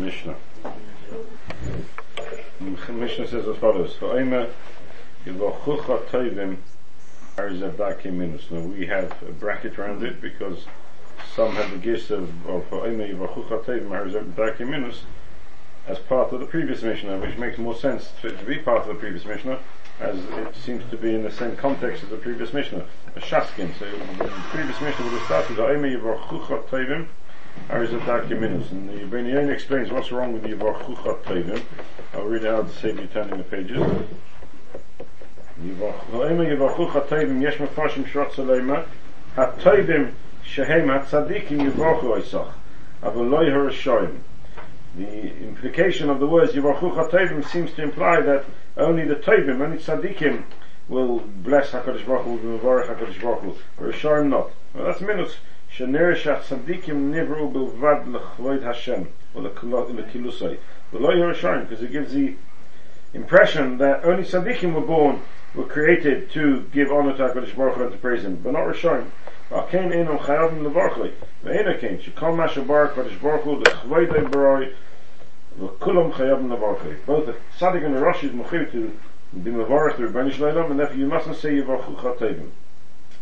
[0.00, 0.36] Mishnah.
[2.60, 4.48] The Mishnah says as follows: "Va'omer
[5.26, 6.56] yivachucha toivim
[7.36, 10.64] arzavdaki minus." Now we have a bracket around it because
[11.34, 15.04] some have the gist of "Va'omer yivachucha toivim arzavdaki minus"
[15.86, 18.88] as part of the previous Mishnah, which makes more sense to, to be part of
[18.88, 19.58] the previous Mishnah,
[19.98, 22.86] as it seems to be in the same context as the previous Mishnah,
[23.16, 23.74] a Shaskin.
[23.78, 27.08] So the previous Mishnah would have started "Va'omer yivachucha toivim."
[27.68, 28.70] Arizataki Minus.
[28.72, 31.56] And the Benion explains what's wrong with the Yivachuchat Tovim.
[31.56, 31.62] Eh?
[32.14, 33.78] I'll read out to save you turning the pages.
[35.62, 38.86] Yivachuchat oh, Tovim yesh mefashim shot salema
[39.36, 42.52] ha-tovim shehem ha-tzadikim yivachu oisach
[43.02, 44.18] aval loy harashoyim.
[44.96, 48.44] The implication of the words Yivachuchat Tovim seems to imply that
[48.76, 50.42] only the Tovim, only tzadikim
[50.88, 54.50] will bless HaKadosh Baruch Hu, will HaKadosh Baruch Hu, Rashoyim not.
[54.74, 55.36] Well, that's minus.
[55.69, 59.01] שנראה שהצדיקים נבראו בלבד לכבוד השם,
[59.35, 59.39] or
[59.95, 60.45] לכילוסי,
[60.93, 62.33] ולא ירושלים, because it gives the
[63.13, 65.21] impression that only tzaddikim were born,
[65.55, 68.65] were created to give honor to HaKadosh Baruch Hu and to praise Him, but not
[68.67, 69.09] Rishonim.
[69.51, 71.09] ועל אינם חייבים לברך לי,
[71.43, 74.69] ואינו כן, שכל מה שבר הקדוש ברוך הוא לכבודו ברוי,
[75.59, 76.93] וכולם חייבים לברך לי.
[77.05, 78.91] Both the tzaddik and the Rosh is mochiv to
[79.43, 82.49] be mevarech the Rebbeinu Shalom, and therefore you mustn't say Yivachu Chatevim.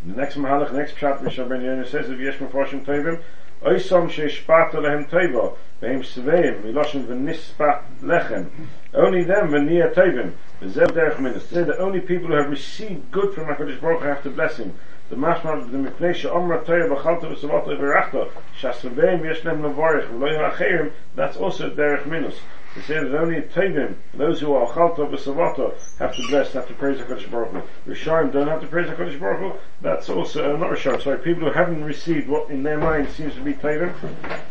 [0.07, 3.21] The next Mahalach, next chapter, Mishra Ben Yonah says, if Yesh Mefarshim Tovim,
[3.63, 8.49] Oisom Sheishpat Lehem Tova, Vehem Sveim, Miloshin V'nispat Lechem.
[8.95, 11.49] Only them, V'niyah Tovim, V'zev Derech Minas.
[11.51, 14.59] They're the only people who have received good from HaKadosh Baruch Hu have to bless
[14.59, 14.79] him.
[15.11, 20.93] The mashma the mipnei she'omra toya b'chalta v'savata v'rachta shasveim yesh lem levarich v'lo yachayim
[21.17, 22.41] that's also derech minus
[22.79, 26.75] they say that only Tevim, those who are Chalta B'Savata, have to bless, have to
[26.75, 27.93] praise HaKadosh Baruch Hu.
[27.93, 29.59] Rishaim don't have to praise HaKadosh Baruch Hu.
[29.81, 33.35] That's also, uh, not Rishaim, sorry, people who haven't received what in their mind seems
[33.35, 33.95] to be Tevim,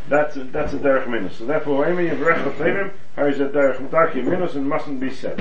[0.09, 1.38] that's, that's a Derech Minus.
[1.38, 5.38] So therefore, Amy Recha Tevim, how is a Derech Mutaki Minus and mustn't be said.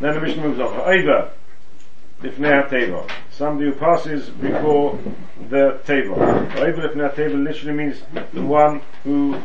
[0.00, 0.74] Then the Mishnah moves on.
[0.74, 1.32] Ha'eva,
[2.22, 3.10] Lifnei HaTeva.
[3.30, 4.98] Somebody who passes before
[5.48, 6.16] the table.
[6.16, 9.40] Ha'eva Lifnei HaTeva literally means the one who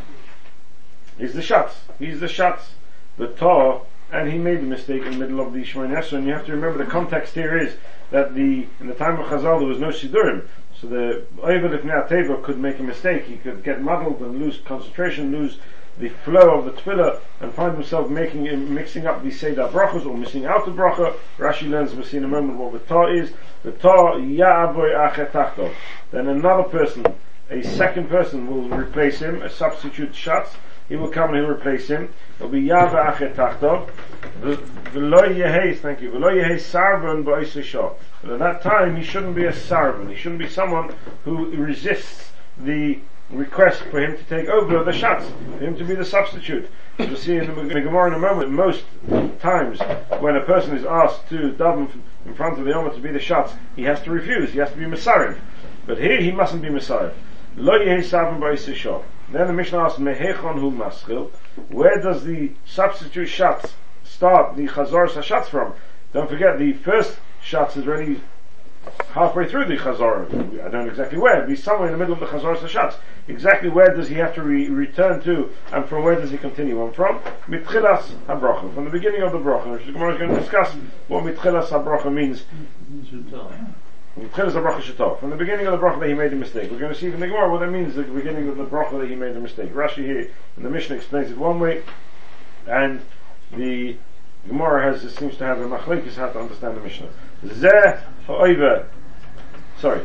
[1.20, 1.74] is the Shatz.
[2.00, 2.62] He's the Shatz.
[3.18, 6.28] The Tor, and he made the mistake in the middle of the Shemon Esra, and
[6.28, 7.76] you have to remember the context here is
[8.12, 10.48] that the, in the time of Chazal there was no Sidurim,
[10.80, 14.60] so the Oivel Ifnei Teva could make a mistake, he could get muddled and lose
[14.66, 15.58] concentration, lose
[15.98, 20.06] the flow of the tefillah and find himself making uh, mixing up the Seder brachas
[20.06, 21.16] or missing out the bracha.
[21.40, 23.32] Rashi learns we'll see in a moment what the ta is.
[23.64, 25.74] The ta ya'aboy achetachto.
[26.12, 27.06] Then another person,
[27.50, 30.50] a second person will replace him, a substitute shatz,
[30.90, 32.14] he will come and he'll replace him.
[32.38, 33.90] It'll be Yava Achet Tachto.
[34.42, 39.46] V'lo Yehei, thank you, V'lo Yehei Sarvan Ba'isha But at that time, he shouldn't be
[39.46, 40.10] a Sarvan.
[40.10, 40.94] He shouldn't be someone
[41.26, 43.00] who resists the
[43.30, 45.26] request for him to take over the shots,
[45.58, 46.70] for him to be the substitute.
[46.98, 48.86] As we'll see in the, Gemara in a moment, most
[49.40, 49.80] times
[50.20, 51.90] when a person is asked to daven
[52.26, 54.72] in front of the Yom to be the shots, he has to refuse, he has
[54.72, 55.36] to be Messiah.
[55.86, 57.12] But here he mustn't be Messiah.
[57.58, 61.32] Lo Yehei Sarvan Ba'isha then the Mishnah asks, Mehechon hu maskil.
[61.70, 63.72] Where does the substitute shatz
[64.04, 65.74] start the chazar shatz from?
[66.14, 68.22] Don't forget, the first shatz is already
[69.12, 70.26] halfway through the chazar.
[70.66, 71.38] I don't know exactly where.
[71.38, 72.96] It'd be somewhere in the middle of the chazar shatz.
[73.28, 76.82] Exactly where does he have to re- return to, and from where does he continue
[76.82, 77.20] on from?
[77.48, 79.74] Mitchilas habracha, from the beginning of the bracha.
[79.74, 80.74] Which the Gemara is going to discuss
[81.10, 82.44] what mitchilas habracha means.
[84.18, 86.72] From the beginning of the bracha that he made a mistake.
[86.72, 89.00] We're going to see from the Gemara what that means, the beginning of the bracha
[89.00, 89.72] that he made a mistake.
[89.74, 91.84] Rashi here in the Mishnah explains it one way,
[92.66, 93.02] and
[93.56, 93.96] the
[94.48, 97.10] Gemara has seems to have a machlekes how to understand the Mishnah.
[97.46, 98.88] Zeh ha'oiver,
[99.80, 100.02] sorry,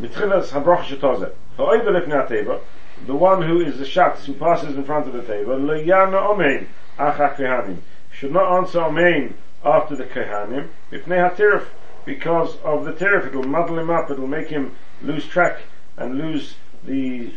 [0.00, 1.32] mitchilas habracha shetozeh.
[1.56, 2.60] Ha'oiver lifnei teva,
[3.06, 6.68] the one who is the shatz who passes in front of the table, leyana omein
[7.00, 7.78] achak kehanim,
[8.12, 9.32] should not answer omein
[9.64, 11.66] after the kehanim, ifnei hatirif,
[12.04, 13.26] because of the tariff.
[13.26, 14.10] It will muddle him up.
[14.10, 15.60] It will make him lose track
[15.96, 17.32] and lose the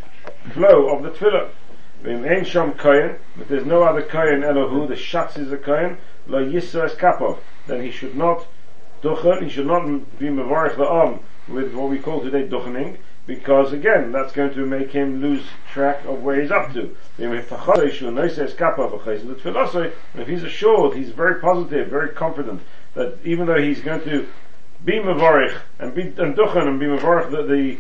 [0.53, 1.50] flow of the tefillah.
[2.06, 4.88] Ein sham kohen, but there's no other kohen Elohu.
[4.88, 5.98] The shatz is a kohen.
[6.27, 7.39] Lo yisra es kapov.
[7.68, 8.45] Then he should not
[9.01, 9.44] duchen.
[9.44, 9.86] He should not
[10.19, 14.92] be mevarich la'am with what we call today duchening, because again, that's going to make
[14.92, 16.95] him lose track of where he's up to.
[17.18, 17.33] And
[20.15, 22.62] if he's assured, he's very positive, very confident
[22.94, 24.27] that even though he's going to
[24.83, 27.77] be mavarich and be and duchen and be mavarich the, the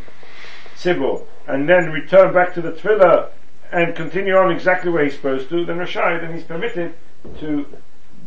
[0.75, 3.29] tzibur, and then return back to the tefillah
[3.71, 6.93] and continue on exactly where he's supposed to, then Rashai, then he's permitted
[7.39, 7.65] to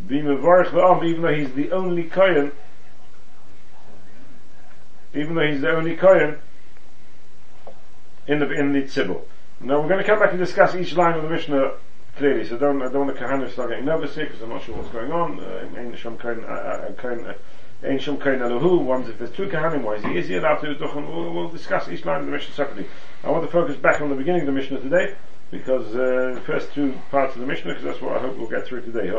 [0.06, 2.52] be mavarich the arm, even though he's the only kohen,
[5.14, 6.38] even though he's the only kohen
[8.26, 9.20] in the in the tzibur.
[9.60, 11.72] Now we're going to come back and discuss each line of the Mishnah
[12.16, 12.46] clearly.
[12.46, 14.76] So don't, I don't want the Kahanim start getting nervous here because I'm not sure
[14.76, 15.40] what's going on.
[15.40, 15.68] Uh,
[16.48, 17.34] uh, uh,
[17.82, 21.32] Ein Shom Kain Elohu, if there's two Kahanim, why is he, allowed to do we'll,
[21.32, 22.86] we'll discuss each line of the mission separately.
[23.22, 25.14] I want to focus back on the beginning of the Mishnah today,
[25.50, 28.48] because uh, the first two parts of the Mishnah, because that's what I hope we'll
[28.48, 29.10] get through today.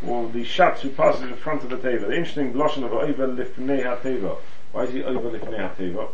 [0.00, 2.06] Well, the Shatz who passes in front of the Teva.
[2.06, 4.36] The interesting blossom of Oivel Lifnei HaTeva.
[4.70, 6.08] Why is he Oivel Lifnei HaTeva?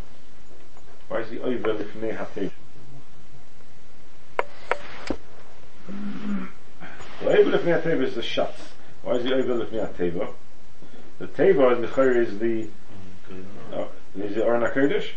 [1.09, 2.51] Why is he Oivel Lifnei HaTeva?
[7.21, 8.73] Oivel Lifnei HaTeva is the Shatz.
[9.03, 10.33] Why is he Oivel Lifnei HaTeva?
[11.19, 12.69] The Teva, the is the,
[13.73, 15.11] uh, is it Arna Kodesh?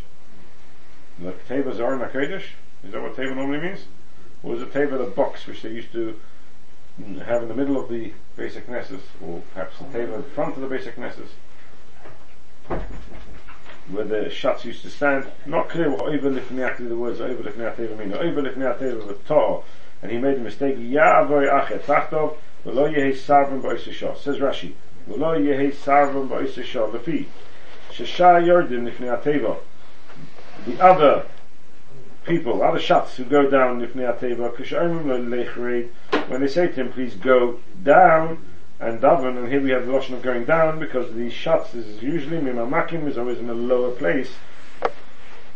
[1.20, 2.44] The Teva is Arna Kodesh?
[2.84, 3.86] Is that what Teva normally means?
[4.44, 6.20] Or is it Teva the box which they used to
[7.26, 10.62] have in the middle of the basic Knesset, or perhaps the Teva in front of
[10.62, 11.28] the basic Knesset?
[13.90, 15.26] Where the Shatz used to stand.
[15.48, 18.12] Not clear what Oiva Lifnei the words Oiva Lifnei Teva mean.
[18.12, 19.72] Oiva Lifnei Teva with
[20.04, 24.74] and he made the mistake, Ya Avoy Achet Tachtov, V'lo Yehi Sarvim Says Rashi,
[25.09, 27.25] ולא יהי סרבם בעשר שור לפי
[27.91, 29.55] ששע יורדים לפני הטבע
[30.67, 31.23] the other
[32.25, 35.17] people, other shots who go down לפני הטבע כשאומרים לו
[36.29, 38.39] when they say to him please go down
[38.81, 42.03] and daven and here we have the notion of going down because the shots is
[42.03, 44.31] usually mimamakim is always in a lower place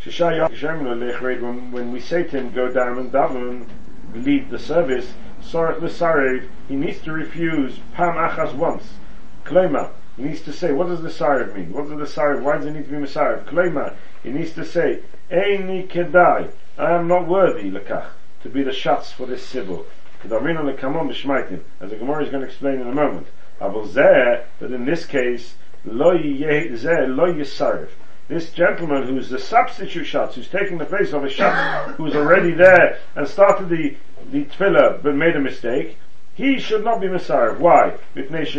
[0.05, 3.67] when, when we say to him go down and daven
[4.15, 8.95] lead the service Sorach he needs to refuse Pam Achas once
[9.44, 11.72] Klema, he needs to say, what does the Sarif mean?
[11.74, 13.46] What does the Sarif, why does it need to be Masarif?
[13.46, 15.00] Klema, he needs to say,
[15.32, 18.08] Eini kedai, I am not worthy, lekach,
[18.44, 19.86] to be the shots for this Sibyl.
[20.24, 23.28] Kedarmino lekamon b'shmaitim, as the Gemara is going to explain in a moment.
[23.60, 25.56] Aval zeh, but in this case,
[25.86, 27.90] lo zeh, lo yisarif.
[28.28, 32.52] This gentleman who's the substitute shots, who's taking the place of a shot, who's already
[32.52, 33.98] there and started the,
[34.32, 35.98] the tefillah but made a mistake,
[36.42, 37.54] he should not be Messiah.
[37.54, 37.98] Why?
[38.16, 38.56] Because it's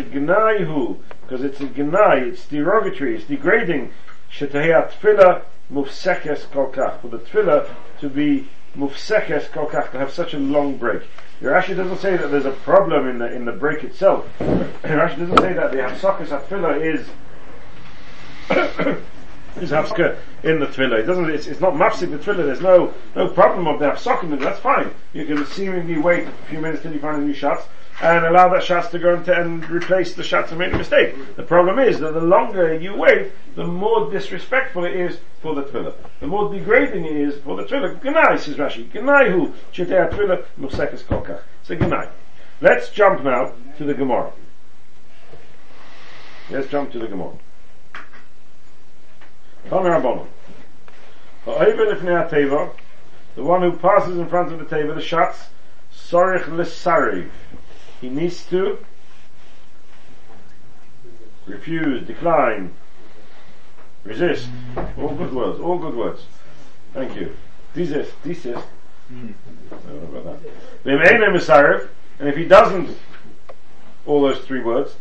[1.61, 3.91] a gnai, it's derogatory, it's degrading.
[4.33, 7.01] Shetahei tefillah mufsekes kolkach.
[7.01, 7.69] For the tefillah
[8.01, 11.03] to be mufsekes kolkach, to have such a long break.
[11.41, 14.29] Rashi doesn't say that there's a problem in the in the break itself.
[14.39, 17.09] Rashi doesn't say that the hafsakas tefillah is
[19.61, 21.01] is hafska in the tefillah.
[21.01, 21.31] It doesn't.
[21.31, 22.47] It's, it's not mafsik the tefillah.
[22.47, 24.39] There's no no problem of the hafsakim.
[24.41, 24.91] That's fine.
[25.13, 27.67] You can seemingly wait a few minutes till you find a new shots
[28.01, 31.15] and allow that shots to go into and replace the shots that made a mistake.
[31.37, 35.63] The problem is that the longer you wait, the more disrespectful it is for the
[35.63, 35.95] tefillah.
[36.21, 38.01] The more degrading it is for the tefillah.
[38.01, 38.91] Gnai says Rashi.
[38.91, 41.43] Gnai hu shetei tefillah musekes kolkach.
[41.63, 42.09] So gnai.
[42.61, 44.33] Let's jump now to the Gemara.
[46.51, 47.37] Let's jump to the Gemara.
[53.35, 55.47] The one who passes in front of the teva, the shots,
[55.93, 57.31] sorich l'sariv.
[58.01, 58.79] He needs to
[61.47, 62.73] refuse, decline,
[64.05, 64.49] resist.
[64.99, 66.25] All good words, all good words.
[66.93, 67.35] Thank you.
[67.75, 68.67] Desist, desist.
[69.09, 69.35] And
[72.29, 72.97] if he doesn't,
[74.05, 74.95] all those three words,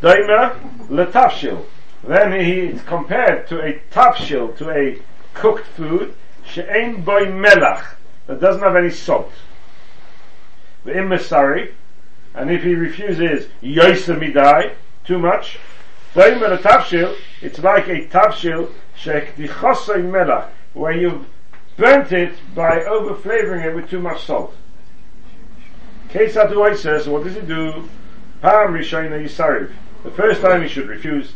[0.00, 0.58] daima
[0.88, 1.64] letafshil.
[2.06, 4.98] Then he compared to a tafshil, to a
[5.34, 6.14] cooked food,
[6.44, 7.94] she'ein boy melach,
[8.28, 9.32] that doesn't have any salt.
[10.84, 11.72] The immisari,
[12.32, 15.58] and if he refuses yoisa midai, too much,
[16.14, 21.26] then a tafshil, it's like a tafshil, she'ekdichosay melach, where you've
[21.76, 24.54] burnt it by over flavoring it with too much salt.
[26.10, 27.88] Kesatu says, what does he do?
[28.42, 29.72] Pam rishayna yisariv.
[30.04, 31.32] The first time he should refuse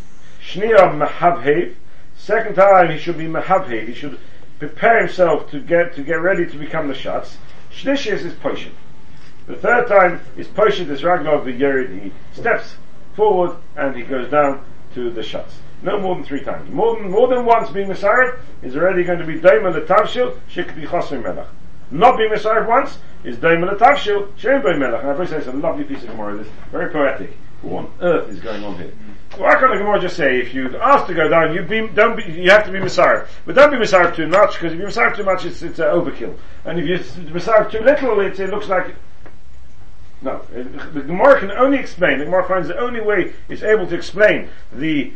[0.55, 1.75] Mahavhev.
[2.17, 3.87] Second time he should be Mahavhev.
[3.87, 4.19] He should
[4.59, 7.37] prepare himself to get to get ready to become the Shatz.
[7.73, 8.73] Shnishis is Poshet.
[9.47, 12.03] The third time is Poshet is Ragnov the Yerid.
[12.03, 12.75] He steps
[13.17, 14.65] forward and he goes down
[14.95, 15.53] to the Shatz.
[15.83, 16.71] No more than three times.
[16.71, 20.87] More than more than once being Messiah is already going to be Daima Letavshil Shikbi
[20.87, 21.49] Chosim Melech.
[21.91, 25.03] Not being Messiah once is Daima Letavshil Shem Melech.
[25.03, 26.37] And I say it's a lovely piece of Gemara.
[26.37, 27.37] This very poetic.
[27.63, 28.93] What on earth is going on here?
[29.37, 32.17] Why can't the Gemara just say if you ask to go down, you be, don't
[32.17, 34.85] be, you have to be Messiah, but don't be Messiah too much because if you
[34.85, 38.51] Messiah too much, it's it's uh, overkill, and if you Messiah too little, it, it
[38.51, 38.95] looks like
[40.21, 40.43] no.
[40.53, 42.19] The Gemara can only explain.
[42.19, 45.13] The Gemara finds the only way it's able to explain the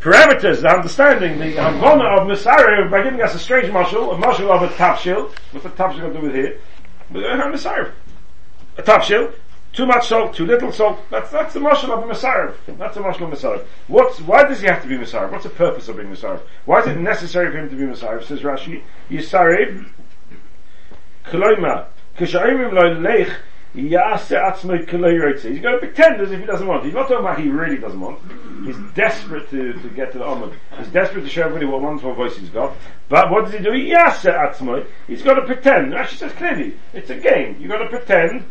[0.00, 4.50] parameters, the understanding, the Havana of Messiah by giving us a strange marshal, a marshal
[4.50, 5.32] of a tafshil.
[5.52, 6.58] What's the tafshil got to do with here?
[7.10, 7.90] But uh, Messiah,
[8.78, 9.34] a tafshil
[9.76, 10.98] too much salt, too little salt.
[11.10, 12.52] That's that's the mashal of a Messiah.
[12.66, 13.60] That's the mashal of Messiah.
[13.86, 15.28] What's why does he have to be Messiah?
[15.28, 16.40] What's the purpose of being Messiah?
[16.64, 18.24] Why is it necessary for him to be Messiah?
[18.24, 19.86] Says Rashi, Yisarib
[21.24, 22.58] Kloima He's going
[25.74, 26.86] to pretend as if he doesn't want.
[26.86, 28.18] He's not talking about he really doesn't want.
[28.64, 30.54] He's desperate to, to get to the Amud.
[30.78, 32.74] He's desperate to show everybody what wonderful voice he's got.
[33.10, 33.72] But what does he do?
[33.72, 35.92] He's got to pretend.
[35.92, 37.58] Rashi says clearly, it's a game.
[37.60, 38.46] You've got to pretend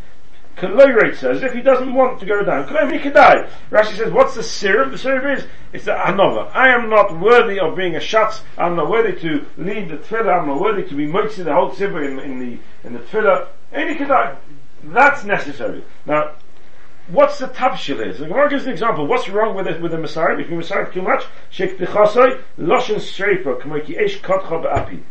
[0.57, 3.49] Kaloyrate says, if he doesn't want to go down, die.
[3.71, 4.91] Rashi says, what's the sirup?
[4.91, 6.49] The sirup is, it's the anova.
[6.55, 10.41] I am not worthy of being a shatz, I'm not worthy to lead the tefillah,
[10.41, 13.47] I'm not worthy to be moitzi the whole tzibur in, in the, in the tefillah.
[13.73, 14.37] Any die.
[14.85, 15.83] That's necessary.
[16.05, 16.35] Now,
[17.09, 18.13] what's the tabshil here?
[18.13, 19.07] So the Gemara gives an example.
[19.07, 20.37] What's wrong with it, with the Messiah?
[20.37, 25.01] If you Messiah too much, shek tichasai, loshen streifa, kamo ki esh kotcha ba'api.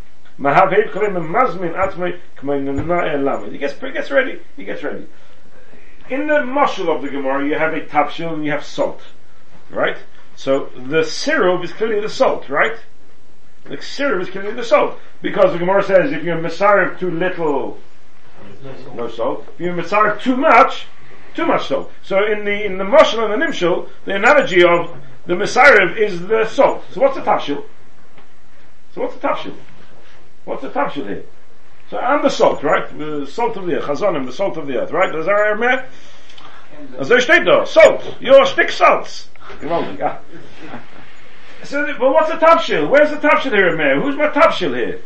[0.40, 4.40] Mahav cholem mazmin atmei, kamo nana He gets, he gets ready.
[4.56, 5.06] He gets ready
[6.11, 9.00] in the mushel of the Gemara, you have a tapshil and you have salt,
[9.70, 9.96] right?
[10.37, 12.76] So the syrup is clearly the salt, right?
[13.64, 17.78] The syrup is clearly the salt because the Gemara says if you're Messiah too little,
[18.94, 19.46] no salt.
[19.54, 20.87] If you're Messiah too much,
[21.34, 21.90] too much salt.
[22.02, 24.96] So in the in the mushel and the nimshel, the analogy of
[25.26, 26.84] the Messiah is the salt.
[26.92, 27.64] So what's the tapshil?
[28.94, 29.54] So what's the tapshil?
[30.44, 31.25] What's the tapshil here?
[31.94, 32.98] So and the salt, right?
[32.98, 35.12] The salt of the earth, chazonim, the salt of the earth, right?
[35.12, 35.86] Does that mehr?
[36.98, 38.20] Also steht da, salt.
[38.20, 39.28] Your stick salts.
[39.60, 40.18] Gewaltig, ja.
[41.62, 42.90] So, but what's the tapshil?
[42.90, 44.00] Where's the tapshil here, Meir?
[44.00, 45.02] Who's my tapshil here?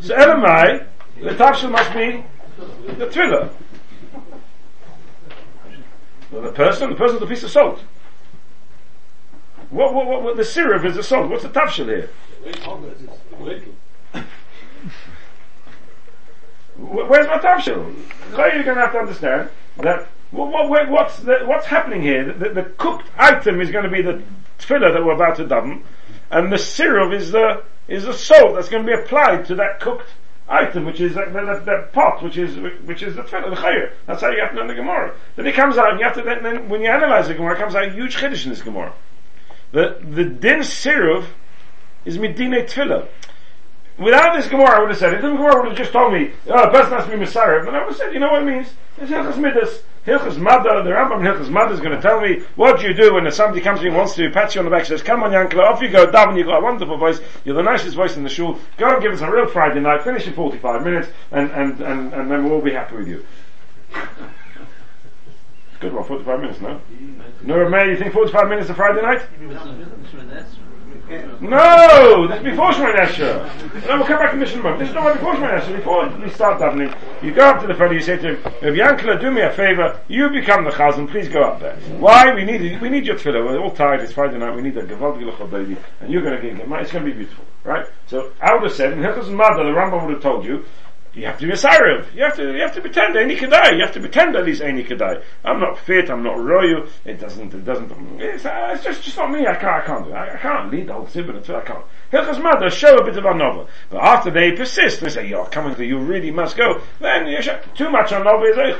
[0.00, 0.86] So Elamai,
[1.20, 2.24] the tapshil must be
[2.94, 3.50] the thriller.
[6.30, 7.80] Well, the person, the person's a piece of salt.
[9.68, 11.28] What, what, what, what the syrup is the salt.
[11.28, 12.08] What's the tapshil here?
[16.76, 17.94] Where's my tafshil?
[18.30, 22.32] You're going to have to understand that what, what, what's the, what's happening here?
[22.32, 24.22] The, the, cooked item is going to be the
[24.58, 25.82] tefillah that we're about to daven,
[26.30, 29.80] and the syrup is the is the salt that's going to be applied to that
[29.80, 30.08] cooked
[30.48, 33.92] item, which is that, that, that pot, which is which is the tefillah, the chayir.
[34.06, 35.14] That's how you have to learn the Gemara.
[35.36, 37.54] Then it comes out, and you have to then, then when you analyze the Gemara,
[37.54, 38.94] it comes out a huge chiddush in this Gemara.
[39.72, 41.26] The the din syrup
[42.06, 43.06] is midine tefillah.
[43.98, 46.32] Without this Gemara, I would have said, if the Gemara would have just told me,
[46.48, 48.46] oh, best not to be Messiah, then I would have said, you know what it
[48.46, 48.72] means?
[48.98, 49.82] It's Hilchas Midas.
[50.06, 53.14] Hilchas Mada, the Rambam Hilchas Mada is going to tell me what do you do
[53.14, 55.22] when somebody comes to you and wants to pat you on the back, says, come
[55.22, 58.16] on Yankla, off you go, Davin, you've got a wonderful voice, you're the nicest voice
[58.16, 61.08] in the shul, go and give us a real Friday night, finish in 45 minutes,
[61.30, 63.24] and, and, and, and then we'll all be happy with you.
[65.80, 66.80] Good one, 45 minutes, no?
[67.42, 69.22] No, May, you think 45 minutes of Friday night?
[71.40, 73.50] No, this is before Shemay Esher.
[73.88, 75.76] No, we'll come back to Mishnah This is not before Shemay Esher.
[75.76, 78.74] Before we start davening, you go up to the fellow, you say to him, if
[78.74, 81.76] Yankala, do me a favor, you become the chazan, please go up there.
[81.98, 82.34] Why?
[82.34, 83.44] We need, we need your tefillah.
[83.44, 86.40] We're all tired, it's Friday night, we need a Gevald Gilachot baby, and you're going
[86.40, 86.70] to get it.
[86.80, 87.86] It's going to be beautiful, right?
[88.06, 90.64] So, I would have said, in Hilchas Mother, the Rambam would have told you,
[91.14, 92.14] you have to be a Sarav.
[92.14, 93.76] You have to, you have to pretend Eini Kedai.
[93.76, 95.22] You have to pretend that he's any Kedai.
[95.44, 96.86] I'm not fit, I'm not royal.
[97.04, 99.46] It doesn't, it doesn't, it's, uh, it's just, just not me.
[99.46, 100.14] I can't, I can't do it.
[100.14, 101.84] I, I can't lead the whole until I can't.
[102.10, 103.68] Hilchas Mother show a bit of Anova.
[103.90, 106.80] But after they persist, they say, you're coming to, you really must go.
[106.98, 108.76] Then, you should, too much Anova is like,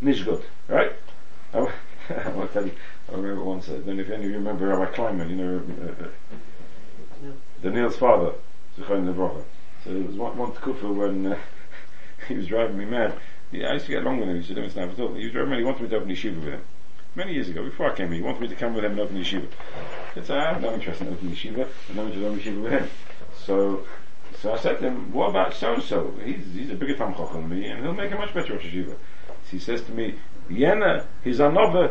[0.00, 0.42] nicht good.
[0.66, 0.92] Right?
[1.54, 1.66] I, I
[2.12, 2.72] to tell you,
[3.08, 6.04] I remember once, uh, then if any of you remember Rabbi Kleinman, you know, uh,
[6.04, 7.32] uh,
[7.62, 8.32] Daniel's father,
[8.78, 9.44] Lebrocha.
[9.84, 11.38] So there was one, one kufa when uh,
[12.28, 13.18] he was driving me mad.
[13.50, 14.40] Yeah, I used to get along with him.
[14.40, 15.56] He said, "It's not at all." He was driving me.
[15.56, 16.64] Mad, he wanted me to open yeshiva with him.
[17.16, 19.00] Many years ago, before I came here, he wanted me to come with him and
[19.00, 19.48] open yeshiva.
[20.16, 21.66] I said, "I have no interest in opening yeshiva.
[21.88, 22.90] I'm not interested in opening yeshiva with him."
[23.44, 23.86] So,
[24.40, 26.14] so I said to him, "What about so and so?
[26.24, 28.94] He's he's a bigger tam than me, and he'll make a much better yeshiva."
[29.44, 30.16] So he says to me,
[30.50, 31.90] He's anove,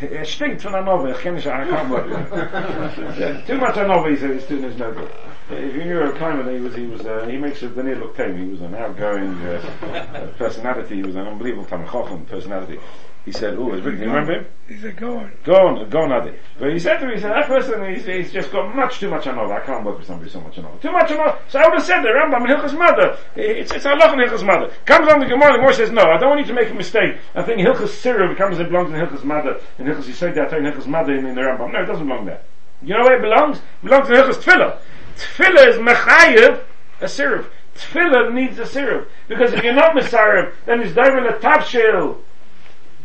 [0.00, 4.44] er stinkt von anove, ich kenne I can't work Too much anove, he said, his
[4.44, 5.10] student is no good.
[5.50, 8.36] If you knew Kleinman, he was, he was, uh, he makes it, Daniel look tame,
[8.36, 12.80] he was an outgoing uh, personality, he was an unbelievable Tamachochem personality.
[13.26, 14.46] He said, oh, it's really, you remember him?
[14.68, 15.32] he He's a Goan.
[15.42, 16.38] Goan, a Goan Adi.
[16.60, 19.10] But he said to me, he said, that person, he's, he's just got much too
[19.10, 19.60] much anova.
[19.60, 20.80] I can't work with somebody so much anova.
[20.80, 21.36] Too much anova.
[21.48, 23.18] So I would have said the Rambam in Hilchas Mother.
[23.34, 24.72] It's, it's Allah in Hilchas Mother.
[24.84, 26.74] Comes on the Gemara, the Gemara says, no, I don't want you to make a
[26.74, 27.18] mistake.
[27.34, 29.60] I think Hilchas Sirah becomes, it belongs in Hilchas Mother.
[29.80, 31.72] In Hilchas Yisrael, I in Hilchas Mother in, in the Rambam.
[31.72, 32.42] No, it doesn't belong there.
[32.80, 33.58] You know where it belongs?
[33.58, 34.78] It belongs in Hilchas Tfilah.
[35.16, 36.62] Tfilah is mechayev,
[37.00, 37.50] a syrup.
[37.74, 39.10] Tfilah needs a syrup.
[39.26, 41.32] Because if you're not Messiah, then it's diving a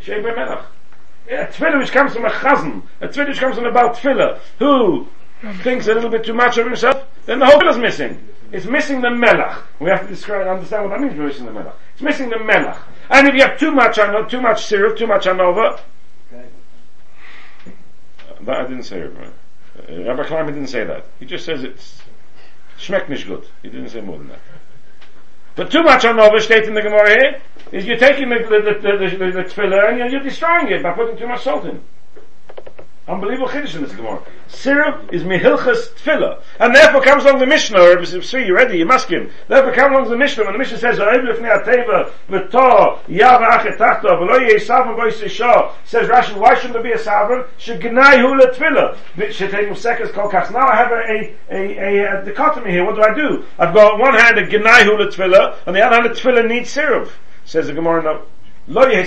[0.02, 0.06] tafshil.
[0.06, 0.66] Shei Melach
[1.30, 5.08] a which comes from a chazan, a which comes from about tefillah, who
[5.64, 8.28] thinks a little bit too much of himself, then the whole is missing.
[8.52, 9.62] It's missing the melach.
[9.80, 11.74] We have to describe, and understand what that means, missing the melach.
[11.94, 12.78] It's missing the melach.
[13.10, 13.98] And if you have too much,
[14.30, 15.80] too much syrup, too much anova,
[18.42, 19.04] that I didn't say?
[19.04, 21.06] Uh, Rabbi Kleinman didn't say that.
[21.20, 22.02] He just says it's
[22.80, 23.48] schmeckt nicht good.
[23.62, 24.40] He didn't say more than that.
[25.56, 28.80] But too much on Nova state in the Gemara here is you're taking the, the,
[28.82, 31.82] the, the, the, tefillah and you're, destroying it by putting too much salt in.
[33.08, 34.22] Unbelievable chiddush in this Gemara.
[34.48, 36.40] Syrup is mihilchas tefillah.
[36.60, 39.32] And therefore comes along the Mishnah, or see, you're ready, you must him.
[39.48, 41.08] Therefore comes along the Mishnah, when the Mishnah says, says
[46.08, 47.46] Rashi, why shouldn't there be a savon?
[47.58, 48.96] Shegnai hu letefillah.
[49.16, 50.52] Shetei musekas kol kach.
[50.52, 52.86] Now I have a, a, a, a, dichotomy here.
[52.86, 53.44] What do I do?
[53.58, 56.48] I've got on one hand a gnai hu letefillah, on the other hand a tefillah
[56.48, 57.10] needs syrup.
[57.46, 58.26] Says the Gemara, no.
[58.68, 59.04] Because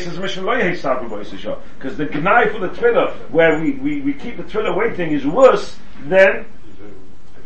[1.96, 5.78] the Gnai for the tefillah, where we, we, we keep the tefillah waiting, is worse
[6.06, 6.46] than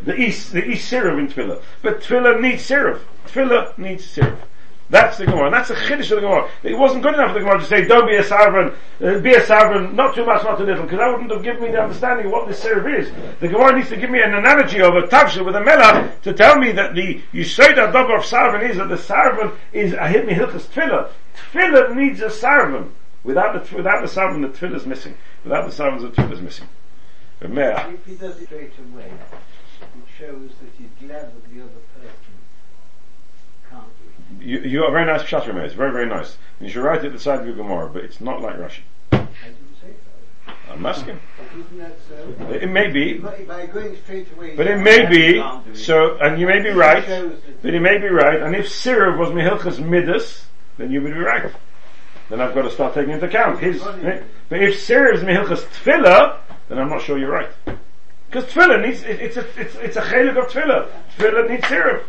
[0.05, 1.63] the East, the East syrup in tefillah.
[1.83, 3.03] But Tefillah needs syrup.
[3.27, 4.41] Tefillah needs syrup.
[4.91, 5.47] That's the Gemara.
[5.47, 6.49] And that's the Chiddush of the Gemara.
[6.63, 9.35] It wasn't good enough for the Gemara to say, don't be a sovereign, uh, be
[9.35, 11.81] a sovereign, not too much, not too little, because that wouldn't have given me the
[11.81, 13.11] understanding of what this syrup is.
[13.41, 16.33] The Gemara needs to give me an analogy of a tavshil with a melach to
[16.33, 20.31] tell me that the Yisrael Adabar of sovereign is that the sovereign is a hitmi
[20.31, 21.11] hilchas tefillah.
[21.53, 22.93] Tefillah needs a sovereign.
[23.25, 25.15] Without the, without the sovereign, the tefillah is missing.
[25.45, 26.69] Without the sovereign, the tefillah is missing.
[27.41, 29.13] If he does it straight away,
[29.83, 31.81] it shows that he's glad that the other
[34.49, 36.39] you, you are very nice pshat It's very, very nice.
[36.59, 38.57] And you should write it at the side of your Gemara, but it's not like
[38.57, 38.81] Rashi.
[39.13, 39.93] I didn't say
[40.47, 40.73] so.
[40.73, 41.21] I'm asking.
[41.53, 42.55] Isn't that so?
[42.55, 43.19] It may be.
[43.19, 44.57] By, by going straight away.
[44.57, 47.05] But it may be, so, and you may be right,
[47.63, 50.47] but it may be right, and if Sirah was Mihilchas Midas,
[50.79, 51.53] then you would be right.
[52.31, 54.23] Then I've got to start taking into account his, eh?
[54.49, 56.39] but if Sirah is Mihilchas Tfilah,
[56.71, 57.51] then I'm not sure you're right.
[58.31, 60.91] Because Tfilah needs, it, it's a, it's, it's a chelik of Tfilah.
[61.19, 62.03] Tfilah needs Sirah.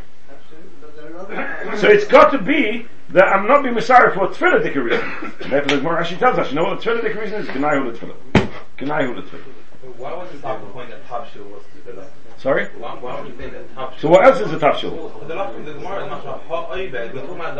[1.79, 5.01] So it's got to be that I'm not being Messiah for a tefillah dik reason.
[5.41, 7.47] And therefore the Gemara actually tells us, you know what the tefillah dik reason is?
[7.49, 8.49] Gnai hu tefillah.
[8.77, 9.97] Gnai hu tefillah.
[9.97, 12.05] Why was the top point that Tavshil was tefillah?
[12.37, 12.67] Sorry?
[12.77, 13.99] Why, why would you think that Tavshil?
[13.99, 15.27] So what else is a tafshil?
[15.27, 17.55] The last the Gemara is not ha'oived, we're talking about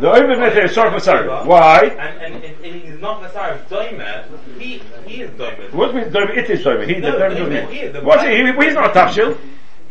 [0.00, 0.36] the oived.
[0.38, 1.44] Nefeh is short Messiah.
[1.44, 1.80] Why?
[1.82, 4.24] And, and, and, and he's not Messiah, Doimer,
[4.58, 5.70] he, he is Doimer.
[5.74, 6.36] What means Doimer?
[6.38, 6.86] It is Doimer.
[6.86, 8.30] He, No, the Doimer he is the- What's he?
[8.30, 8.52] he?
[8.64, 9.36] He's not a tafshil.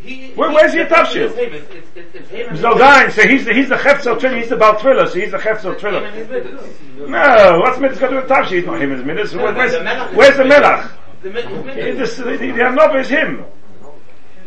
[0.04, 1.34] He, Where- where's he a tafshil?
[1.34, 5.20] Him and Zoldain, so he's the, he's the Chefzel Thriller, he's the Bal Thriller, so
[5.20, 6.04] he's the Chefzel him Thriller.
[6.06, 6.70] and his middles.
[6.98, 8.58] No, what's Midas got to do with Tafshi?
[8.58, 9.34] He's not him, it's Midas.
[9.34, 9.56] No, Where's,
[10.14, 10.92] where's the Melach?
[11.22, 13.46] The Anova is him.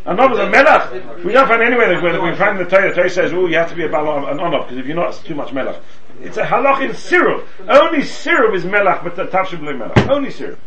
[0.05, 1.23] Anova is a Melach.
[1.25, 3.69] We don't find anywhere that we find the Torah, the Torah says, oh, you have
[3.69, 5.81] to be a Bal an Onov, because if you're not, it's too much Melach.
[6.21, 7.47] It's a halach in syrup.
[7.67, 10.07] Only syrup is Melach, but the Tafshi B'lei Melach.
[10.09, 10.59] Only syrup.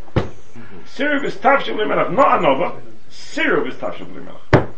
[0.87, 2.81] Syrup is Tafshi B'lei Melach, not Anova.
[3.09, 4.69] Syrup is Tafshi B'lei Melach.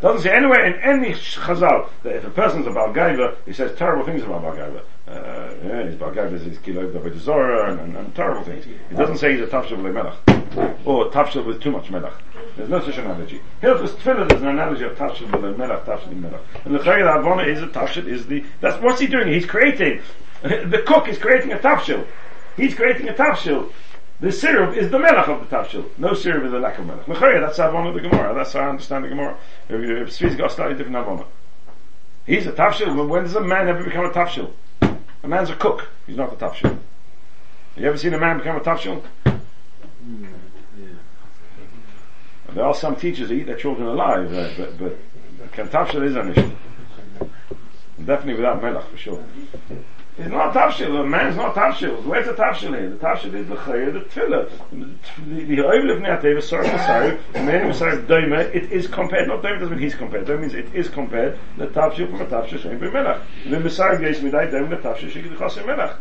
[0.00, 4.04] Doesn't say anywhere in any chazal that if a person's a Balgaiva, he says terrible
[4.04, 4.82] things about Balgaiva.
[5.08, 7.06] Uh, yeah, he's Balgaiva, he's Kilo of
[7.66, 8.66] and, and, and terrible things.
[8.66, 9.46] He doesn't say he's a
[9.82, 10.18] with Melech.
[10.84, 12.12] Or Tafshil with too much Melech.
[12.56, 13.40] There's no such analogy.
[13.62, 16.40] Hilchus Tefillah is an analogy of with Melech, with Melech.
[16.64, 19.28] And the Chayil Avona is a Tafshil, is the, that's, what's he doing?
[19.28, 20.02] He's creating,
[20.42, 22.06] the cook is creating a Tafshil.
[22.56, 23.70] He's creating a Tafshil.
[24.18, 25.86] The syrup is the melech of the tafshil.
[25.98, 27.04] No syrup is the lack of melech.
[27.06, 28.34] Mechaya, that's how of the Gemara.
[28.34, 29.36] That's how I understand the Gemara.
[29.68, 31.26] If, if Tzvi's got a slightly different avona.
[32.24, 33.08] He's a tafshil.
[33.08, 34.52] When does a man ever become a tafshil?
[34.80, 35.88] A man's a cook.
[36.06, 36.70] He's not a tafshil.
[36.70, 39.02] Have you ever seen a man become a tafshil?
[42.54, 46.30] There are some teachers who eat their children alive, uh, but, but tafshil is an
[46.30, 46.56] issue.
[48.02, 49.24] Definitely without melech, for sure.
[50.18, 50.98] It's not tafshil.
[50.98, 52.02] A man's not tafshil.
[52.04, 52.70] Where's the tafshil?
[52.72, 54.50] The tafshil is the chayah, the tefillah.
[55.28, 59.42] The the oil of ne'ateva, sorry Messiah, the man Messiah doime, it is compared, not
[59.42, 62.58] doime doesn't mean he's compared, doime means it is compared, the tafshil from a tafshil
[62.58, 63.20] shein b'melach.
[63.44, 65.96] The Messiah gaze midai doime the tafshil shein b'chasim melach.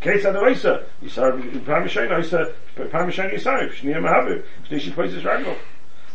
[0.00, 2.52] Keitz ad oisa, Yisar, Pam Yishayin oisa,
[2.90, 5.56] Pam Yishayin Yisar, Shniyah Mahavu, Shnishi Poisis Ragel.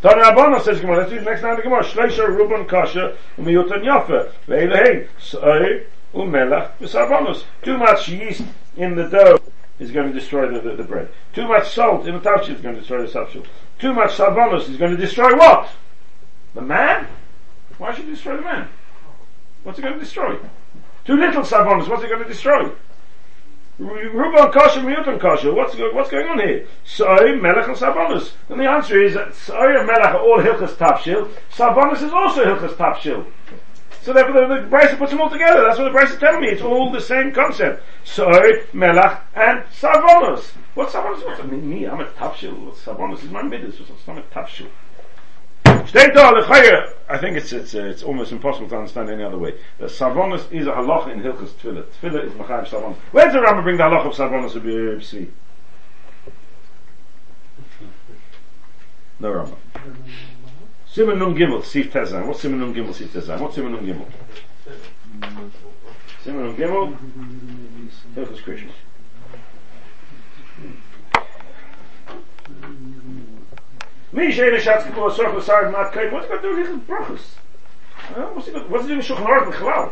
[0.02, 3.18] Tana Rabbanah says Gemara, let's read the next line of the Gemara, Shleisha Ruban Kasha,
[3.38, 7.44] Umiyutan Yafa, Ve'elehein, Sa'ir, uh, umelach v'sarbonos.
[7.62, 8.44] Too much yeast
[8.78, 9.40] in the dough
[9.80, 11.10] is going to destroy the, the, the bread.
[11.34, 13.46] Too much salt in the tafshil is going to destroy the tafshil.
[13.80, 15.70] Too much sarbonos is going to destroy what?
[16.54, 17.08] The man?
[17.78, 18.70] Why should it destroy the man?
[19.64, 20.38] What's it going to destroy?
[21.06, 22.70] Too little sarbonos, what's it going to destroy?
[23.80, 25.52] Ruban kosher, miyutan kosher.
[25.52, 26.68] What's, what's going on here?
[26.86, 28.34] Soy, melech, and sarbonos.
[28.50, 31.30] And the answer is that soy and melech are all hilchas tafshil.
[31.52, 33.26] Sarbonos is also hilchas tafshil.
[34.04, 35.62] So therefore the, the Brisa puts them all together.
[35.62, 36.50] That's what the Brisa is telling me.
[36.50, 37.84] It's all the same concept.
[38.04, 38.28] So,
[38.74, 40.52] Melach, and Savonos.
[40.76, 41.26] What's Savonos?
[41.26, 41.86] What's I mean, me?
[41.86, 42.74] I'm a Tafshil.
[42.76, 43.80] Savonos is my midas.
[43.80, 44.68] What's I'm a Tafshil.
[45.66, 49.58] I think it's it's uh, it's almost impossible to understand any other way.
[49.80, 51.86] Savonos is a halacha in Hilchas Tefillah.
[52.02, 52.96] Tefillah is Machayev Savonos.
[53.12, 55.30] Where does the Rambam bring the halacha of Savonos of B'si?
[59.20, 59.56] No Rambam.
[60.94, 62.28] Simen nun Gimel, Sif Tezan.
[62.28, 63.40] What's Simen nun Gimel, Sif Tezan?
[63.40, 64.06] What's Simen nun Gimel?
[66.24, 66.94] Simen nun Gimel?
[68.14, 68.76] Hilchus Krishnas.
[74.12, 76.86] Mir ich eine Schatz gekommen, so ich sage, man hat kein Wort, aber du liegst
[76.86, 77.38] Brachus.
[78.70, 79.92] Was ist denn schon genug mit Chlau?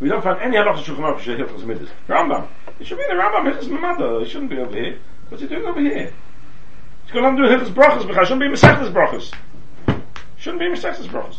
[0.00, 1.88] We don't find any halachas schon genug, schon hilft mit.
[2.08, 2.48] Rambam.
[2.80, 4.22] Ich schon wieder Rambam, hilft es mit Mathe.
[4.24, 4.96] Ich shouldn't be over here.
[5.30, 6.10] What's he doing over here?
[7.06, 9.30] Ich kann dann du hilft es Brachus, ich kann schon bei mir sagt Brachus.
[10.46, 11.38] Shouldn't be Masechtas brachos.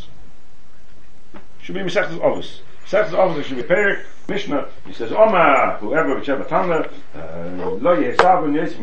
[1.61, 2.59] Should be Masechtas Ovis.
[2.85, 4.03] Masechtas Ovis should be Perik.
[4.27, 8.73] Mishnah, he says, Oma, whoever, whichever Tana, uh, lo yesavon yes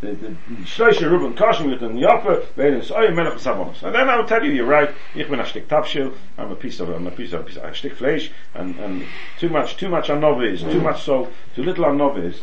[0.00, 0.16] the
[0.64, 3.82] shloisha ruben kosher with an yofer, ve'en soy melech savonos.
[3.82, 6.56] And then I will tell you, you're right, ich bin a shtik tafshil, I'm a
[6.56, 9.04] piece of, I'm a piece of, a shtik fleish, and, and
[9.38, 12.40] too much, too much anova is, too much salt, too little anova is,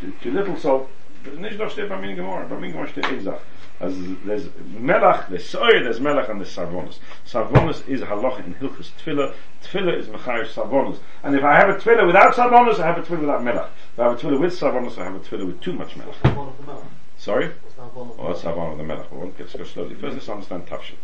[0.00, 0.88] too, too little salt,
[1.36, 3.40] nicht doch steht bei mir gemor, bei mir gemor steht Ezach.
[3.80, 6.98] As there's melach, there's soy, there's melach, and there's sarvonis.
[7.26, 9.34] Sarvonis is halach in hilchus tefillah.
[9.64, 10.98] Tefillah is mechayr sarvonis.
[11.22, 13.68] And if I have a tefillah without sarvonis, I have a tefillah without melach.
[13.94, 16.84] If I have a tefillah with sarvonis, I have a tefillah with too much melach.
[17.16, 17.52] Sorry?
[17.78, 19.10] Oh, that's sarvon of the melach.
[19.10, 19.94] Well, oh, let's go slowly.
[19.94, 20.96] First, let's understand tafshil.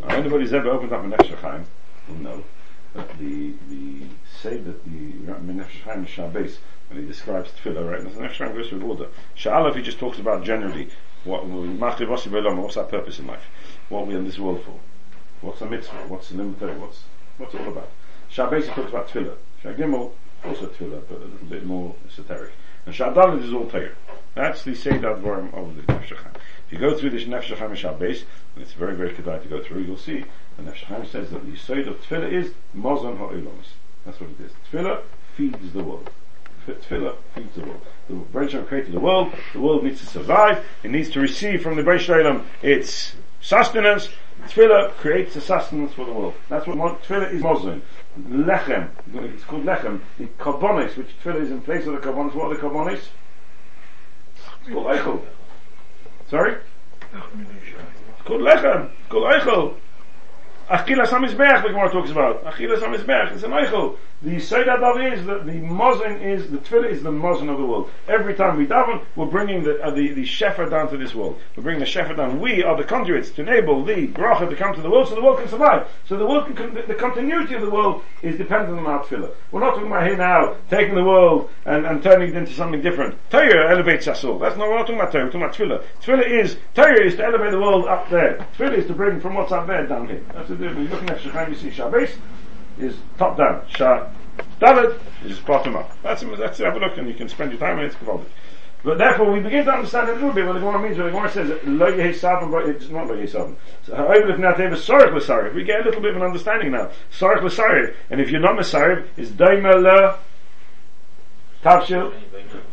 [0.00, 1.66] Now, anybody's ever opened up a Nefesh Chaim
[2.08, 2.44] will know
[2.94, 4.06] that the the
[4.40, 8.00] say that the Nefesh Chaim Shabbos when he describes tefillah, right?
[8.00, 9.08] And the Nefesh Chaim goes through order.
[9.36, 10.88] Sha'alav he just talks about generally
[11.24, 13.44] what what's our purpose in life?
[13.88, 14.78] What are we in this world for?
[15.40, 16.08] What's a mitzvah?
[16.08, 17.04] What's the limit What's
[17.38, 17.90] what's it all about?
[18.28, 19.36] Shabbos talks about tefillah.
[19.62, 20.12] Shagimel
[20.44, 22.52] also tefillah, but a little bit more esoteric.
[22.86, 23.92] And Shadalit is all Torah.
[24.34, 28.24] That's the Seder Dvarim of the Nefesh If you go through this Nefesh Chaim Shabbos,
[28.54, 30.24] and it's very, very kedai to go through, you'll see
[30.56, 33.74] the Nefesh Chaim says that the Seder of Tefillah is Mozon Ha'olamis.
[34.04, 34.52] That's what it is.
[34.70, 35.02] Tefillah
[35.36, 36.10] feeds the world.
[36.66, 37.16] Tefillah
[37.54, 37.80] the world.
[38.08, 39.32] The Bereshit created the world.
[39.52, 40.64] The world needs to survive.
[40.82, 44.08] It needs to receive from the Bereshit its sustenance.
[44.44, 46.34] Tefillah creates the sustenance for the world.
[46.48, 47.82] That's what Tefillah is Muslim.
[48.28, 48.90] Lechem.
[49.14, 50.00] It's called Lechem.
[50.18, 52.34] The Karbonis, which Tefillah is in place of the Karbonis.
[52.34, 53.00] What are the Karbonis?
[54.36, 55.22] It's called Eichel.
[56.28, 56.56] Sorry?
[57.12, 58.90] It's called Lechem.
[59.00, 59.74] It's called Eichel.
[60.68, 62.44] Achilas HaMizbeach, the Gemara talks about.
[62.44, 63.96] Achilas HaMizbeach, it's an Eichel.
[64.22, 67.66] The Seder Dav is that the Mosin is, the Tefillah is the Mosin of the
[67.66, 67.90] world.
[68.06, 71.40] Every time we daven, we're bringing the, uh, the, the Shefer down to this world.
[71.56, 72.38] We're bringing the Shefer down.
[72.38, 75.22] We are the conduits to enable the Bracha to come to the world so the
[75.22, 75.88] world can survive.
[76.06, 79.34] So the world can, the continuity of the world is dependent on our Tefillah.
[79.50, 82.80] We're not talking about here now, taking the world and, and turning it into something
[82.80, 83.18] different.
[83.30, 84.38] Torah elevates us all.
[84.38, 85.84] That's not, we're talking about we're talking about Tefillah.
[86.00, 88.46] Tefillah is, Torah is to elevate the world up there.
[88.56, 90.22] Tefillah is to bring from what's up there down here.
[90.32, 90.90] That's the difference.
[90.90, 92.10] You're looking at Shechem, you see Shabbos,
[92.78, 93.64] is top down.
[93.68, 94.08] Shah
[94.60, 95.90] David is bottom up.
[96.02, 97.96] That's that's have a look and you can spend your time on it.
[98.84, 100.98] But therefore, we begin to understand a little bit what the Gemara means.
[100.98, 103.54] When the Gemara says "Lo yehesavim," but it's not lo yehesavim.
[103.84, 106.72] So, however, if not ever sorek l'sarif, we get a little bit of an understanding
[106.72, 106.90] now.
[107.12, 110.18] L'sarif, and if you're not mesarif, it's daimel
[111.62, 112.12] tavshil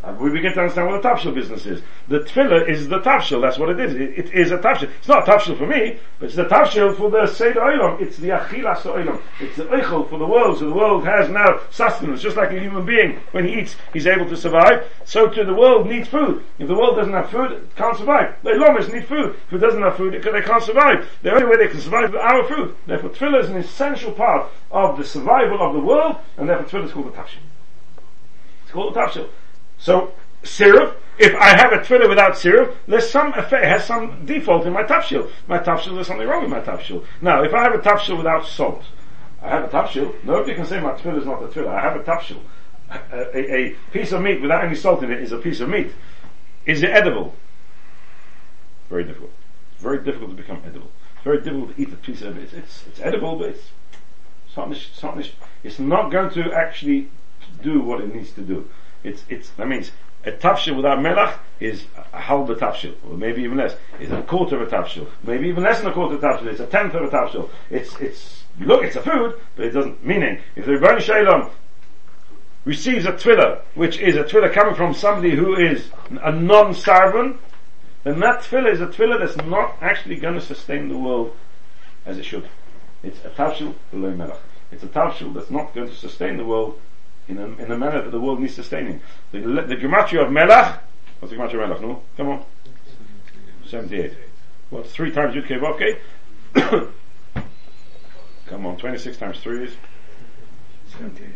[0.04, 1.82] Uh, we begin to understand what the tafshil business is.
[2.08, 3.94] The tefillah is the tafshil, that's what it is.
[3.96, 4.90] It, it is a tafshil.
[4.98, 8.02] It's not a tafshil for me, but it's the tafshil for the Seder Olam.
[8.02, 9.22] It's the achilas Olam.
[9.40, 12.22] It's the eichel for the world, so the world has now sustenance.
[12.22, 14.86] Just like a human being, when he eats, he's able to survive.
[15.06, 16.44] So too the world needs food.
[16.58, 18.36] If the world doesn't have food, it can't survive.
[18.44, 19.36] The Lomas need food.
[19.48, 21.10] If it doesn't have food, it, they can't survive.
[21.22, 22.76] The only way they can survive is our food.
[22.86, 26.86] Therefore tefillah is an essential part of the survival of the world, and therefore tefillah
[26.86, 27.44] is called the tafshil.
[28.64, 29.30] It's called the tafshil.
[29.80, 30.14] So,
[30.44, 34.74] syrup, if I have a tefillah without syrup, there's some effect, has some default in
[34.74, 35.30] my tafshil.
[35.48, 37.06] My tafshil, there's something wrong with my tafshil.
[37.22, 38.84] Now, if I have a tafshil without salt,
[39.42, 41.70] I have a tafshil, nobody can say my tefillah is not a tefillah.
[41.70, 42.40] I have a tafshil.
[42.90, 45.70] A, a, a, piece of meat without any salt in it is a piece of
[45.70, 45.92] meat.
[46.66, 47.36] Is it edible?
[48.90, 49.32] Very difficult.
[49.74, 50.92] It's very difficult to become edible.
[51.16, 52.44] It's very difficult to eat a piece of it.
[52.44, 53.70] It's, it's, it's edible, but it's,
[54.48, 55.30] it's not, it's not,
[55.64, 57.10] it's not going to actually
[57.62, 58.70] do what it needs to do.
[59.04, 59.92] It's, it's, that means
[60.26, 63.76] a tafshil without melach is a halba tafshil, or maybe even less.
[64.00, 66.48] It's a quarter of a tafshil, maybe even less than a quarter of a tafshil.
[66.48, 67.50] It's a tenth of a tafshil.
[67.70, 71.50] It's, it's, look, it's a food, but it doesn't, meaning, if the Rebbeinu Shalom
[72.66, 75.90] receives a tefillah, which is a tefillah coming from somebody who is
[76.22, 77.38] a non-sarvan,
[78.04, 81.36] then that tefillah is a tefillah that's not actually going to sustain the world
[82.06, 82.50] as it should.
[83.04, 84.40] It's a tafshil below melach.
[84.72, 86.80] It's a tafshil that's not going to sustain the world
[87.30, 89.00] in a, in a manner that the world needs sustaining.
[89.32, 90.80] The, the gematria of Melach,
[91.20, 91.82] what's the gematria of Melach?
[91.82, 92.02] No?
[92.18, 92.46] Come on.
[93.68, 94.14] 78.
[94.72, 95.98] What, three times Yud Kei
[98.48, 99.74] Come on, 26 times 3 is?
[100.98, 101.30] 78.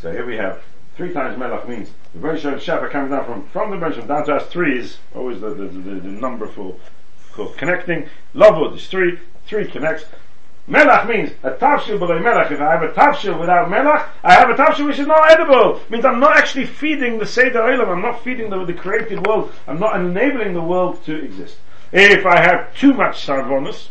[0.00, 0.62] So here we have
[0.96, 4.34] three times Melach means the Bereshit Shefa coming down from, from the Bereshit down to
[4.34, 6.76] us three is always the, the, the, the number for,
[7.32, 8.08] for connecting.
[8.34, 10.04] Lovwood is three, three connects.
[10.68, 12.50] Melach means a tafshil below melach.
[12.50, 15.80] If I have a tafshil without melach, I have a tafshil which is not edible.
[15.88, 17.88] Means I'm not actually feeding the Seder Olam.
[17.88, 19.52] I'm not feeding the, the created world.
[19.66, 21.56] I'm not enabling the world to exist.
[21.92, 23.88] If I have too much sarvonus,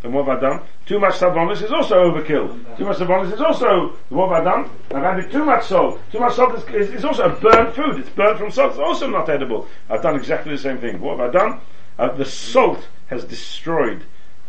[0.00, 0.62] then what have I done?
[0.86, 2.78] Too much sarvonus is also overkill.
[2.78, 4.70] Too much sarvonus is also, what have I done?
[4.94, 6.00] I've added too much salt.
[6.10, 7.98] Too much salt is, is, is also a burnt food.
[7.98, 8.70] It's burnt from salt.
[8.70, 9.66] It's also not edible.
[9.90, 10.98] I've done exactly the same thing.
[11.00, 11.60] What have I done?
[11.98, 14.04] Uh, the salt has destroyed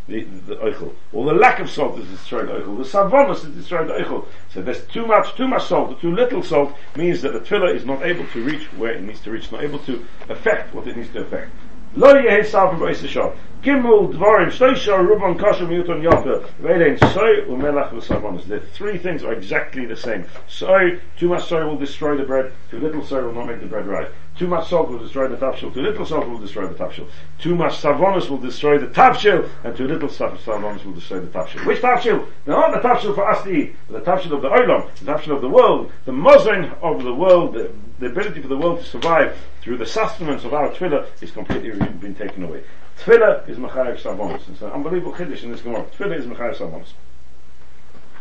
[0.09, 2.77] the, the, the Or the lack of salt has destroyed the oichel.
[2.77, 4.25] The sarvonus has destroyed the oichel.
[4.53, 7.73] So there's too much, too much salt, or too little salt means that the tefillah
[7.73, 10.87] is not able to reach where it needs to reach, not able to affect what
[10.87, 11.49] it needs to affect.
[11.97, 17.93] לא יהיה סוף בויס שור גימל דבורים שטוישו רובן קושו מיוטון יופר ואין סוי ומלח
[17.93, 22.23] וסרבונס the three things are exactly the same soy too much soy will destroy the
[22.23, 24.09] bread too little soy will not make the bread right
[24.40, 27.06] too much salt will destroy the tafshil too little salt will destroy the tafshil
[27.38, 31.66] too much savonus will destroy the tafshil and too little savonus will destroy the tafshil
[31.66, 34.88] which tafshil not the tafshil for us to eat but the tafshil of the olam
[34.94, 38.56] the tafshil of the world the muzzin of the world the, the ability for the
[38.56, 42.62] world to survive through the sustenance of our tefillah is completely been taken away.
[42.98, 44.48] Tefillah is Mechayev Savonis.
[44.48, 45.84] It's an unbelievable chiddush in this Gemara.
[45.84, 46.92] Tefillah is Mechayev Savonis.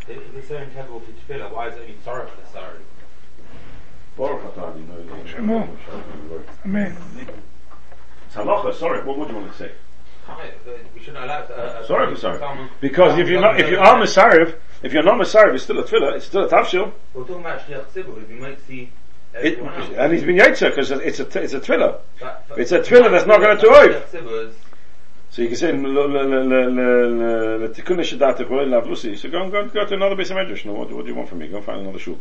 [0.08, 2.50] If it's so integral to tefillah, why is it only sorrow for the?
[4.20, 5.32] Baruch atah Adonai.
[5.32, 5.66] Shema.
[6.66, 6.98] Amen.
[8.28, 8.74] It's halacha.
[8.76, 9.72] Sorry, what would you want to say?
[10.28, 10.36] Uh,
[10.94, 12.70] we shouldn't allow uh, uh sorry for sorry.
[12.82, 15.84] Because if you're not, if you are Masarev, if you're not Masarev, it's still a
[15.84, 16.92] tefillah, it's still a tafshil.
[17.14, 18.92] We're talking about Shliach Tzibur, you might see
[19.34, 19.58] uh, it,
[19.98, 22.00] and he's been yaitzer because it's a it's a thriller.
[22.58, 24.54] It's a thriller that's not going to oif.
[25.32, 25.78] So you can say the
[27.76, 29.16] tikkun shadata kol lav lusi.
[29.18, 30.66] So go go go to another base of medrash.
[30.66, 31.48] No, what, what do you want from me?
[31.48, 32.18] Go find another shul.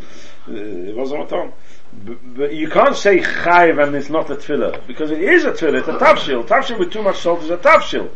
[0.46, 1.54] Uh, it was on time.
[1.92, 5.78] But you can't say chayv and it's not a tefillah because it is a tefillah.
[5.78, 6.46] It's a tafshil.
[6.46, 8.10] Tafshil with too much salt is a tafshil.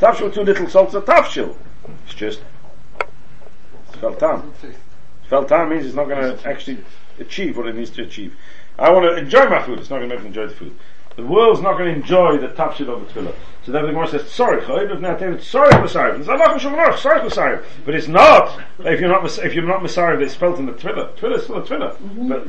[0.00, 1.56] Tafshil with too little salt is a tafshil.
[2.06, 2.42] It's just
[3.88, 4.50] it's feltam.
[5.30, 6.78] Feltam means it's not going to actually
[7.20, 8.36] achieve what it needs to achieve.
[8.78, 10.76] I want to enjoy my food, it's not going to make me enjoy the food.
[11.16, 13.34] The world's not going to enjoy the shit of the tefillah.
[13.64, 16.14] So then the Gemara says, sorry, chayiv not it's sorry Messiah.
[16.14, 17.62] It's Allah Shalom sorry Messiah.
[17.84, 21.14] But it's not, if you're not, if you're not Messiah, it's spelled in the tefillah.
[21.16, 22.28] Tefillah is still a tefillah.
[22.28, 22.48] But,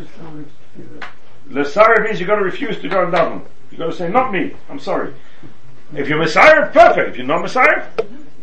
[1.45, 3.45] Messiah means you've got to refuse to go and daven.
[3.69, 5.13] You've got to say, not me, I'm sorry.
[5.93, 7.09] If you're Messiah, perfect.
[7.09, 7.85] If you're not Messiah,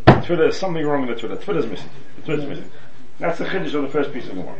[0.06, 1.28] tefillah is something wrong with the.
[1.28, 1.90] Tefillah is missing.
[2.24, 2.70] The is missing.
[3.18, 4.56] That's the chiddush of the first piece of the Gemara.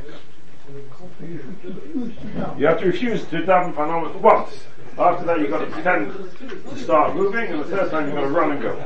[2.58, 4.64] You have to refuse to daven panom once.
[4.98, 8.22] After that, you've got to pretend to start moving, and the third time, you've got
[8.22, 8.85] to run and go.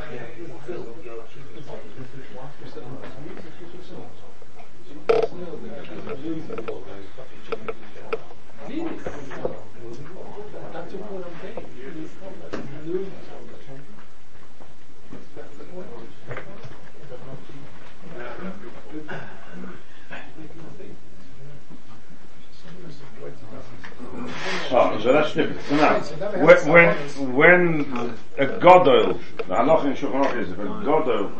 [24.74, 25.60] So that's different.
[25.68, 26.00] So now,
[26.44, 26.96] when, when,
[27.36, 31.30] when a godol, the halach in Shulchan is if a godol,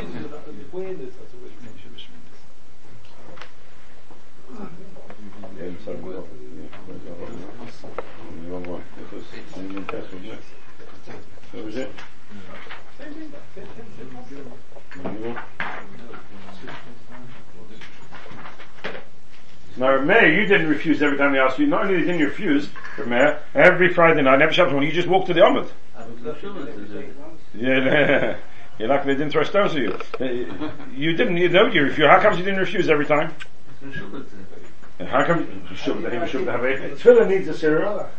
[19.77, 21.67] Now, Mayor, you didn't refuse every time they asked you.
[21.67, 25.09] Not only didn't you refuse, but Mayor, every Friday night, every Shabbos morning, you just
[25.09, 25.69] walked to the Omid.
[27.55, 28.37] Yeah,
[28.79, 29.99] you're lucky they didn't throw stones at you.
[30.21, 30.25] Uh,
[30.95, 32.09] you didn't, you know, you refuse.
[32.09, 33.35] How come you didn't refuse every time?
[34.99, 35.47] And how come
[36.97, 38.13] Tefillah needs a syrup?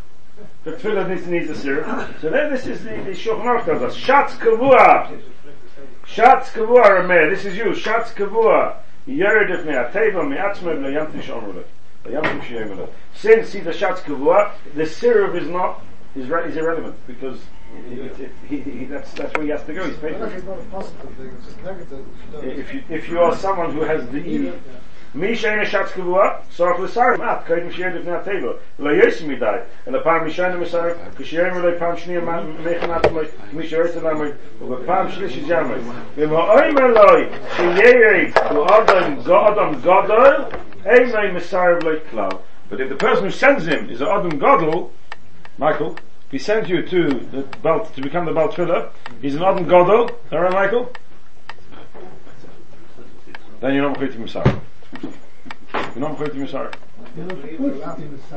[0.65, 2.15] The tefillah needs, needs a syrup.
[2.19, 3.95] So then this is the, the Shulchan tells us.
[3.95, 5.21] Shatz kavua.
[6.05, 7.29] Shatz kavua, Rameh.
[7.29, 7.65] This is you.
[7.67, 8.75] Shatz kavua.
[13.13, 15.83] Since he's a shatz kavua, the sirup is not,
[16.15, 17.39] is, re- is irrelevant, because
[17.89, 19.87] it, it, he, he, that's, that's where he has to go.
[19.87, 20.15] He's paid.
[22.43, 24.21] If you, if you are someone who has the
[25.15, 29.65] Mi shein shatz kavua, sarach l'sar mat, kayim shein b'fnei teva, lo yes midai.
[29.85, 34.13] And the pam mishain misar, kishein lo pam shni man mechnat lo, mi shein lo
[34.13, 35.79] mo, u pam shlish jamay.
[36.15, 37.07] Ve mo oimer lo,
[37.55, 39.81] sheyei u adam gadam
[41.83, 42.41] lo klau.
[42.69, 44.91] But if the person who sends him is an adam gadol,
[45.57, 45.97] Michael,
[46.29, 48.89] he sends you to the belt to become the belt filler.
[49.21, 50.11] He's an Adam Godel.
[50.33, 50.91] All right, Michael.
[53.61, 54.61] Then you're not Mechutim Misar.
[55.01, 55.11] You're
[55.95, 56.71] not going to You're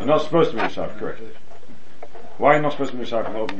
[0.06, 1.20] not supposed to be Misar, correct.
[2.38, 3.58] Why are you not supposed to be Misar from the open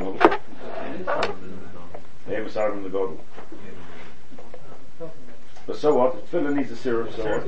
[2.26, 3.18] They are Misar from the Godel.
[5.66, 6.30] But so what?
[6.30, 7.46] Tefillah needs a syrup, so what?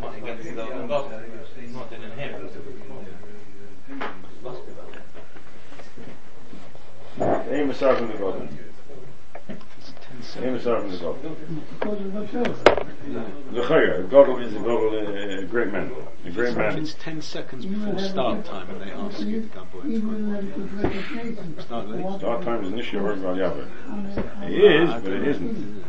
[0.00, 0.88] Not against the God.
[0.88, 1.10] Not
[1.92, 2.48] in him.
[4.44, 4.72] Must be
[7.18, 7.48] that.
[7.50, 7.82] Aim is
[10.36, 10.84] in the God.
[10.84, 11.20] Aim in the God.
[13.52, 15.92] The Chayr, Godel is a Godel, a great man.
[16.24, 16.78] A great man.
[16.78, 19.66] It's 10 seconds before start time and they ask you to go
[21.62, 22.18] Start late.
[22.18, 25.84] Start time is an issue of Val ah, It is, but it isn't.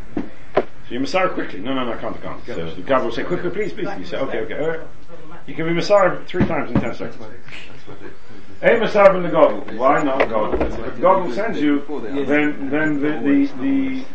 [0.55, 1.59] So you Masar quickly.
[1.59, 2.45] No, no, no, I can't, I can't.
[2.45, 3.89] So the God will say, quickly, please, please.
[3.97, 4.57] You say, okay, okay.
[4.57, 4.79] all right.
[5.47, 7.23] You can be Masar three times in ten seconds.
[8.61, 9.75] Hey, Masar in the God.
[9.75, 10.61] Why not God?
[10.61, 11.83] If God sends you,
[12.27, 14.05] then then the the, the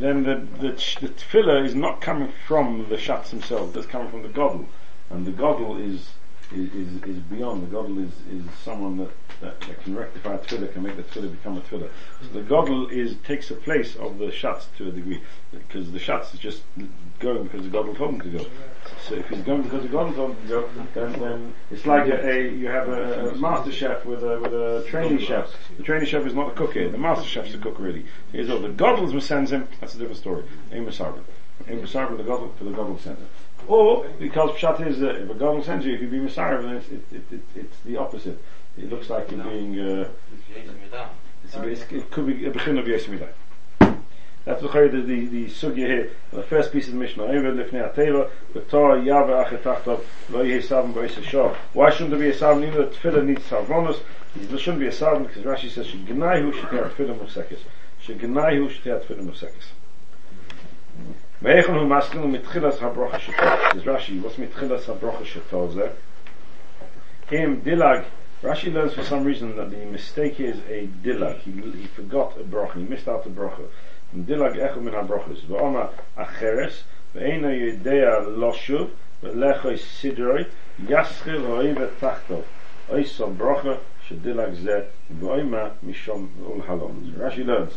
[0.00, 0.68] then the, the,
[1.00, 4.66] the tefillah is not coming from the shats themselves, it's coming from the godel.
[5.10, 6.10] And the godel is,
[6.52, 7.62] is, is, beyond.
[7.62, 11.02] The godel is, is someone that, that, that can rectify a tefillah, can make the
[11.02, 11.90] tefillah become a tefillah.
[12.20, 15.22] So the godel is, takes the place of the shats to a degree.
[15.52, 16.62] Because the shats is just
[17.18, 18.46] going because the godel told him to go.
[19.08, 22.08] So if he's going because the godel told him to go, then, then it's like
[22.08, 25.50] a, a you have a, a master chef with a, with a trainee chef.
[25.76, 26.88] The trainee chef is not a cook here.
[26.88, 28.06] The master chef's the cook really.
[28.32, 30.44] He's all the godel sends him, that's a different story.
[30.72, 31.22] Aim Sarvin.
[31.68, 33.16] Aim Sarvin, the godel, for the godel him.
[33.68, 36.76] Or, because Pshat is, uh, if a God sends you, if you be Messiah, then
[36.76, 38.40] it's, it, it, it, it's the opposite.
[38.78, 40.08] It looks like you're being, uh,
[41.54, 43.28] a, it could be a begin of Yesimidah.
[44.46, 46.10] That's the the the, the sugya here.
[46.32, 47.24] The first piece of the Mishnah.
[47.24, 50.00] Over lifnei ateva, the Torah yava achetachtav
[50.30, 51.52] lo yehi savim b'ois shah.
[51.72, 52.64] Why shouldn't there be a savim?
[52.64, 53.98] Even the tefillah needs savronus.
[54.36, 57.58] There shouldn't be a savim because Rashi says shegnaihu shetei tefillah musekis.
[58.06, 59.72] Shegnaihu shetei tefillah musekis.
[61.41, 65.87] ואיך הוא מסכים מתחילת הברוכה שתו, is Rashi, what's מתחילת הברוכה שתו זה?
[67.29, 68.03] Him dilag,
[68.43, 72.43] Rashi learns for some reason that the mistake is a dilag, he, he forgot a
[72.43, 73.65] brocha, he missed out the brocha.
[74.15, 76.83] dilag echo min ha-brochas, ואומר אחרס,
[77.15, 78.89] ואינו יודע לא שוב,
[79.23, 80.43] ולכו סדרוי,
[80.89, 82.41] יסחיל רואי ותחתו,
[82.89, 83.75] אויסו brocha
[84.07, 84.79] שדילג זה,
[85.19, 87.13] ואוימה משום ולהלום.
[87.17, 87.73] Rashi learns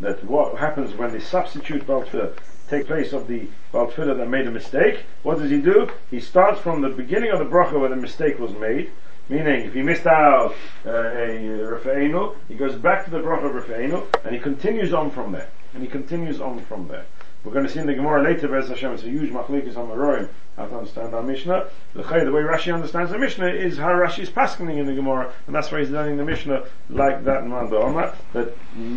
[0.00, 2.30] that what happens when they substitute Baltfil
[2.69, 5.89] take place of the Baltfila that made a mistake, what does he do?
[6.09, 8.91] He starts from the beginning of the bracha where the mistake was made,
[9.29, 13.63] meaning if he missed out uh, a Rafa'enu, he goes back to the bracha of
[13.63, 15.49] Rafa'enu, and he continues on from there.
[15.73, 17.05] And he continues on from there.
[17.45, 19.87] We're going to see in the Gemara later, Bez Hashem, it's a huge machlekes on
[19.87, 20.27] the Roim,
[20.57, 21.67] how to understand our Mishnah.
[21.93, 25.55] The, way Rashi understands the Mishnah is how Rashi is passing in the Gemara, and
[25.55, 28.15] that's why he's learning the Mishnah like that in Manda Omar.
[28.33, 28.49] That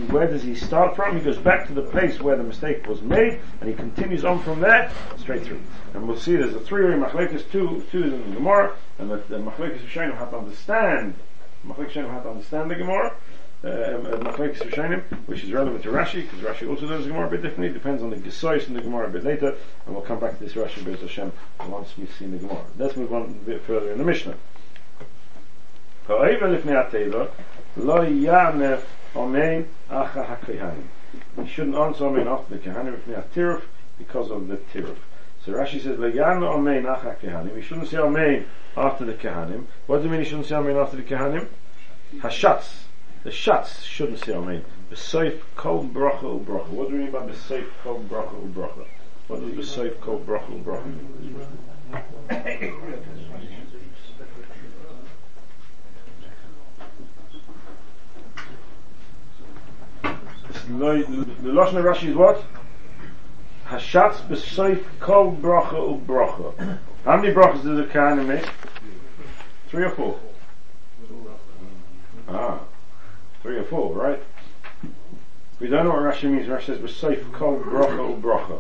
[0.09, 1.19] where does he start from?
[1.19, 4.43] He goes back to the place where the mistake was made, and he continues on
[4.43, 5.61] from there, straight through.
[5.93, 9.19] And we'll see there's a three-way machlekes, two, two is in the Gemara, and the,
[9.29, 11.17] the machlekes Rishonim have to understand,
[11.67, 13.15] machlekes Rishonim have to understand the Gemara,
[13.65, 13.69] uh,
[15.27, 17.69] which is relevant to Rashi, because Rashi also does the Gemara a bit differently.
[17.69, 20.39] It depends on the Gesois in the Gemara a bit later, and we'll come back
[20.39, 21.33] to this Rashi Bez Hashem
[21.69, 22.65] once we've seen the Gemara.
[22.79, 24.37] Let's move on a bit further in the Mishnah.
[31.37, 33.63] He shouldn't answer Amen after the Kehanim
[33.99, 34.97] because of the Tiruf.
[35.45, 37.57] So Rashi says, Le'yan Amen acha Kehanim.
[37.57, 39.67] He shouldn't say Amen after the Kehanim.
[39.87, 41.49] What do you mean he shouldn't say Amen after the Kehanim?
[42.17, 42.88] Hashatz.
[43.25, 44.65] The shots shouldn't say Amen.
[44.91, 46.69] B'seif kol bracha u bracha.
[46.69, 48.87] What do we mean by b'seif kol bracha u bracha?
[49.27, 51.35] What does b'seif kol bracha u bracha mean?
[60.69, 62.43] The Lashon Rashi is what?
[63.67, 66.79] Hashatz b'seif kol bracha u bracha.
[67.05, 68.49] How many brachas does a Kohen make?
[69.69, 70.19] Three or four?
[72.29, 72.61] Ah.
[73.49, 74.23] Three or four, right?
[75.59, 76.49] We don't know what Rashi means.
[76.49, 78.59] Rashi says, "B'seif kol bracha u bracha."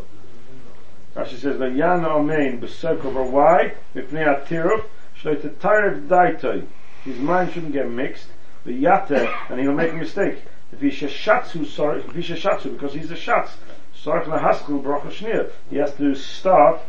[1.15, 3.75] Rashi says, "Vayan amein b'seif kol bracha." Why?
[3.95, 4.85] Mipnei atiruf
[5.21, 6.65] shleit tayrev daitoi.
[7.05, 8.29] His mind shouldn't get mixed.
[8.65, 10.39] The yata, and he'll make a mistake.
[10.73, 13.51] If he a shatzu, sorry, if he a shatzu, because he's a shatz,
[13.95, 15.51] sorry lehaskul bracha shnir.
[15.69, 16.81] He has to start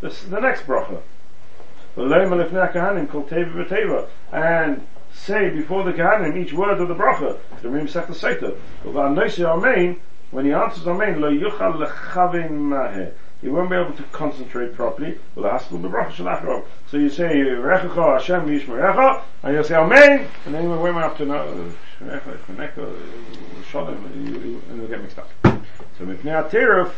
[0.00, 1.02] the, the next bracha.
[4.32, 7.38] And say before the Kohanim each word of the bracha.
[7.62, 8.56] The Rim Sech the Seita.
[8.86, 10.00] Amen,
[10.30, 13.12] when he answers Amen, lo yuchal lechavin maheh.
[13.40, 15.18] He won't be able to concentrate properly.
[15.34, 20.54] Well, ask the bracha So you say Rechacha Hashem Yishmerecha, and you'll say Amen, and
[20.54, 21.72] then you went up to no
[23.70, 25.30] Shalom, and you'll get mixed up.
[25.42, 26.92] So Mipnei Atiruf,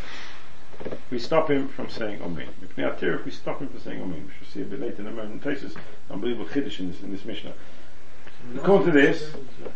[1.11, 2.49] we stop him from saying Amen.
[2.63, 4.25] Mipnei Atiruf, we stop him from saying Amen.
[4.27, 5.43] We shall see a bit later in a moment.
[5.43, 5.75] Places
[6.11, 7.53] unbelievable chiddush in this in this Mishnah.
[8.55, 9.33] According to this,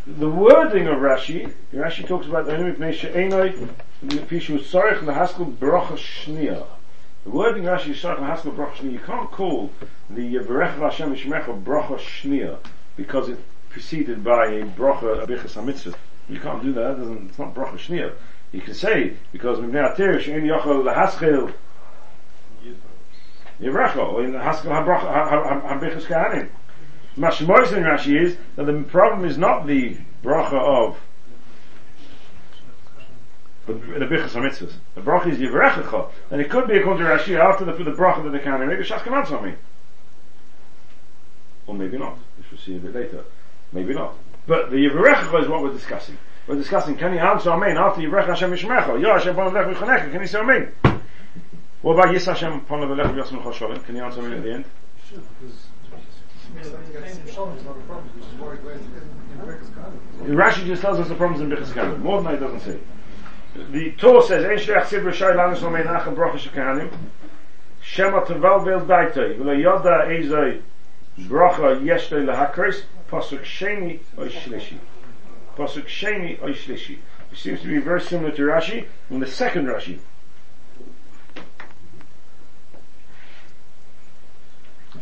[0.06, 2.52] the wording of Rashi, Rashi talks about the.
[7.22, 9.70] The wording Rashi Yisrael Haskell Bracha Shnia, you can't call
[10.08, 12.56] the Berech Hashem Yishmecha Bracha Shnia
[12.96, 15.94] because it's preceded by a Bracha Abichas HaMitzvah.
[16.28, 18.12] You can't do that, doesn't, it's not Bracha Shnia.
[18.52, 21.52] You can say, because Mibnei Atir, Shein Yochel Lahaskell
[23.60, 26.48] Yivrecha, or in Haskell HaBichas Kahanim.
[27.20, 30.98] Mashmois in Rashi is that the problem is not the bracha of
[33.66, 34.72] the, the bichas hamitzvahs.
[34.94, 38.24] The bracha is yivrechecha, and it could be according to Rashi after the, the bracha
[38.24, 39.54] that they can make a shaskanat something.
[41.66, 42.16] Or maybe not.
[42.38, 43.22] We shall see a bit later.
[43.70, 44.14] Maybe not.
[44.46, 46.16] But the yivrechecha is what we're discussing.
[46.46, 48.98] We're discussing can you answer amen after yivrecha Hashem yishmecha?
[48.98, 50.10] Yo Hashem pon lech v'chonecha.
[50.10, 50.72] Can you say amen?
[51.82, 53.84] What about Yis Hashem pon lech v'yosem l'chosholim?
[53.84, 54.64] Can you answer amen at the end?
[55.06, 55.66] Sure, because
[60.26, 61.98] Rashi just tells us the problems in Bichas Kahanim.
[62.00, 62.78] More than that, doesn't say.
[63.72, 66.90] The Torah says, "Ein shleach tzibur shai lanus lo meinach and bracha shekahanim."
[67.82, 70.62] Shema teval vel daitoi v'lo yoda ezoi
[71.18, 74.78] bracha yesh lo lahakris pasuk sheni oy shlishi.
[75.56, 76.98] Pasuk sheni oy shlishi.
[77.32, 79.98] It seems to be very similar to Rashi in the second Rashi.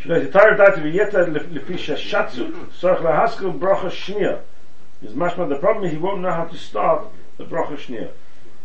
[0.05, 4.40] The Torah daite v'yeta lefi shashatzu sorach lahaskel bracha shnia.
[5.03, 8.11] Is mashma the problem is he won't know how to start the bracha shnia.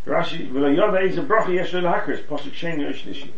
[0.05, 3.31] Rashi v'lo yoda is a bracha yesh lahakris pasuk sheni oy shlishi.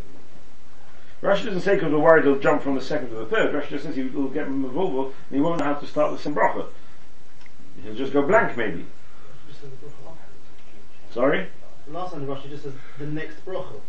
[1.22, 3.54] Rashi doesn't say because we're worried he'll jump from the second to the third.
[3.54, 6.18] Rashi just says he will get mavulvul and he won't know how to start the
[6.18, 6.66] same bracha.
[7.82, 8.84] He'll just go blank maybe.
[11.12, 11.48] Sorry?
[11.86, 13.80] The last time Rashi just says the next bracha.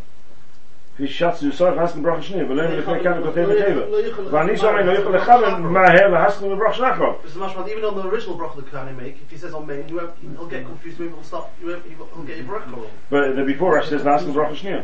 [0.99, 3.85] Sorach haskel bracha shnia v'lo lefnei kan kotei v'teva.
[4.31, 7.21] V'ani shomei lo yichol lechaven maher lahaskel bracha shlachov.
[7.21, 9.53] This is much more, even on the original bracha the Kohanim make, if he says
[9.53, 11.79] oh, on main, you won't, he'll get confused, maybe he'll stop, he'll
[12.23, 12.89] get your bracha wrong.
[13.11, 14.83] But the before Rashi says bracha shnia.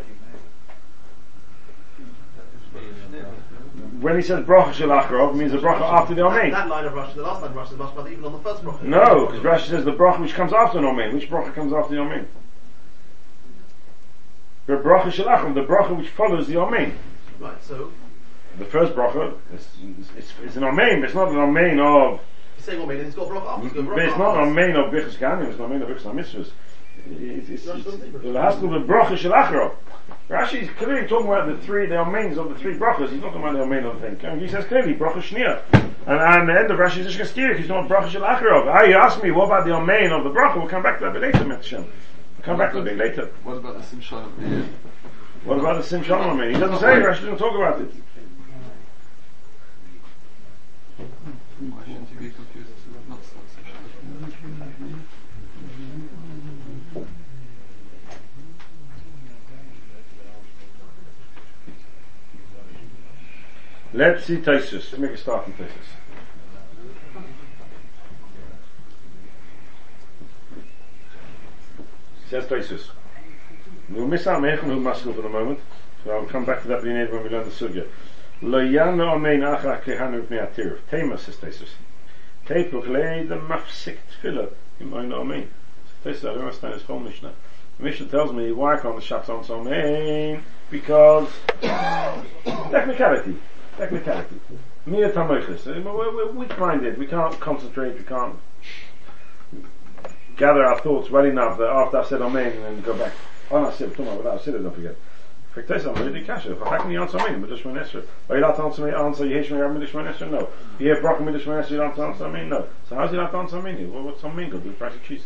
[3.99, 6.51] When he says bracha shalacharov, means the bracha after the That, Amen.
[6.51, 8.39] that line of Rashi, the last line of Rashi is much more, even on the
[8.39, 8.83] first bracha.
[8.83, 11.11] No, because Rashi says the bracha which comes after the Amen.
[11.15, 12.27] Which bracha comes after the Amen?
[14.65, 16.97] The bracha shalacharov, the bracha which follows the Amen.
[17.39, 17.91] Right, so,
[18.57, 19.67] The first bracha is
[20.17, 22.21] it's, it's an Amen, it's not an Amen of.
[22.55, 24.49] he's saying and he's got bracha he's got But bracha it's not an.
[24.49, 25.49] Amen of bichas kanim.
[25.49, 26.51] It's an Amen of bichas hamitzvahs.
[27.05, 28.43] It's, it's, it's, say the bracha.
[28.43, 29.75] has to bracha shalacharov.
[30.29, 33.09] Rashi is clearly talking about the three, the Amens of the three brachas.
[33.09, 34.25] He's not talking about the Amen of the thing.
[34.25, 35.61] And he says clearly bracha shnia.
[36.05, 37.57] And, and the end of Rashi is Ishkaskirik.
[37.57, 38.73] He's not bracha shalacharov.
[38.73, 40.57] Ah, you ask me what about the Amen of the bracha?
[40.57, 41.85] We'll come back to that later, Mitzvah.
[42.43, 43.31] Come back to it later.
[43.43, 44.65] What about the Simshon at?
[45.45, 46.53] What about the Sim Shalom Amen?
[46.53, 46.85] He doesn't say.
[46.85, 47.91] Rashi doesn't talk about it.
[51.59, 52.69] Why shouldn't you be confused
[53.09, 53.19] not?
[63.93, 64.73] Let's see Taisus.
[64.73, 66.02] Let's make a start in Taisus.
[72.41, 72.89] Taisus.
[73.89, 75.59] We'll miss out Mechon who Maskell for the moment,
[76.03, 77.87] so I'll come back to that a when we learn the Sugya.
[78.41, 80.79] Lo yano amein acha kehanu b'nei atiruf.
[80.89, 81.69] Tema says Taisus.
[82.47, 85.47] Teipuch lei the mafsik tefillah im oin amein.
[86.03, 87.33] Taisus, I don't understand his whole Mishnah.
[87.77, 90.41] The Mishnah tells me why can't the Shatzon so amein?
[90.71, 91.29] Because
[91.61, 93.37] technicality.
[93.77, 94.39] Technicality.
[94.85, 95.67] Mere tamoichus.
[95.67, 96.97] Uh, We're, we're weak-minded.
[96.97, 97.97] We can't concentrate.
[97.97, 98.35] We can't
[100.37, 103.13] gather our thoughts well enough that after I've said Amen and then go back.
[103.51, 104.95] Oh, no, sit, come on, without sit, don't forget.
[105.53, 106.55] Friktes am really kasha.
[106.55, 107.39] How can you answer Amen?
[107.39, 108.03] But just Esra.
[108.29, 108.91] Are you allowed to answer me?
[108.91, 110.31] Answer Yesh me Midish Esra?
[110.31, 110.49] No.
[110.79, 112.49] You hear Brock Midish Esra, you don't answer Amen?
[112.49, 112.67] No.
[112.89, 113.93] So how's he allowed to answer Amen?
[113.93, 115.23] Well, what's Amen got to do with cheese?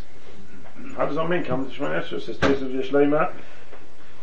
[0.95, 2.17] How does Amen come to Shemon Esra?
[2.17, 3.33] It says Tesef Yeshleima.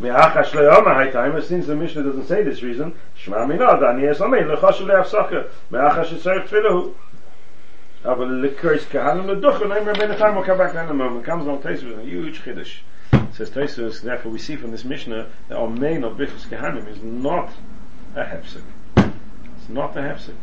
[0.01, 4.47] Me'acha shle'oma haytaimer, since the Mishnah doesn't say this reason, Shema minad, ani es amein,
[4.53, 6.95] lechoshu le'afsaka, me'acha shetzarech tfilahu.
[8.05, 11.25] Aber lekris kahanim leduchen, I'm Rabbeinu Chaim, we'll come back that in a moment.
[11.25, 12.81] Comes Taisus with a huge chiddush.
[13.33, 17.03] Says Taisus, therefore we see from this Mishnah that our main of Bichus Kahanim is
[17.03, 17.51] not
[18.15, 18.63] a hefsek.
[18.99, 20.35] It's not a hefsek.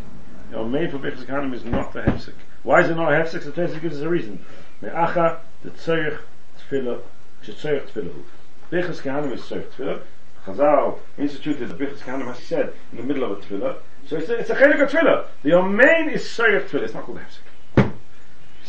[0.56, 2.34] Our main for Bichus Kahanim is not a hefsek.
[2.64, 3.44] Why is it not a hefsek?
[3.44, 4.44] So Taisus gives us a reason.
[4.82, 6.18] Me'acha, the tzorich
[6.68, 7.00] tfilah,
[7.46, 8.24] shetzorich tfilahu.
[8.72, 10.02] Bichas Kahanim is served tefillah.
[10.46, 13.76] Chazal instituted the Bichas Kahanim, as he said, in the middle of a tefillah.
[14.08, 15.28] So it's a, it's a chelik of tefillah.
[15.44, 16.86] The Omein is served tefillah.
[16.86, 17.51] It's not called hefsek.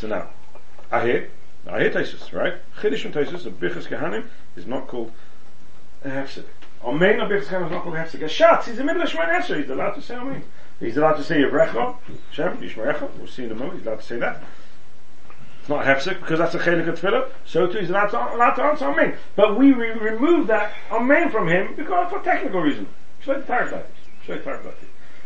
[0.02, 0.30] So now,
[0.90, 1.28] Ahir,
[1.64, 2.54] Ahir Taisus, right?
[2.80, 4.26] Chiddush and Taisus, the Bichas Kahanim
[4.56, 5.12] is not called
[6.04, 6.42] hefsek.
[6.82, 8.18] Omein of Bichas Kahanim is not called hefsek.
[8.24, 10.42] Shatz, he's a middle of Shemon He's allowed to say Omein.
[10.80, 11.94] He's allowed to say Yevrecha,
[12.32, 13.16] Shem, Yishmerecha.
[13.16, 13.78] We'll see in a moment.
[13.78, 14.42] He's allowed to say that.
[15.60, 17.28] It's not hefsek because that's a chelik of tefillah.
[17.46, 19.16] So too is allowed to, allowed to answer amen.
[19.36, 22.88] But we re- remove that amen from him because for technical reason.
[23.24, 23.84] Shloit Tardat.
[24.26, 24.74] Shloit Tardat.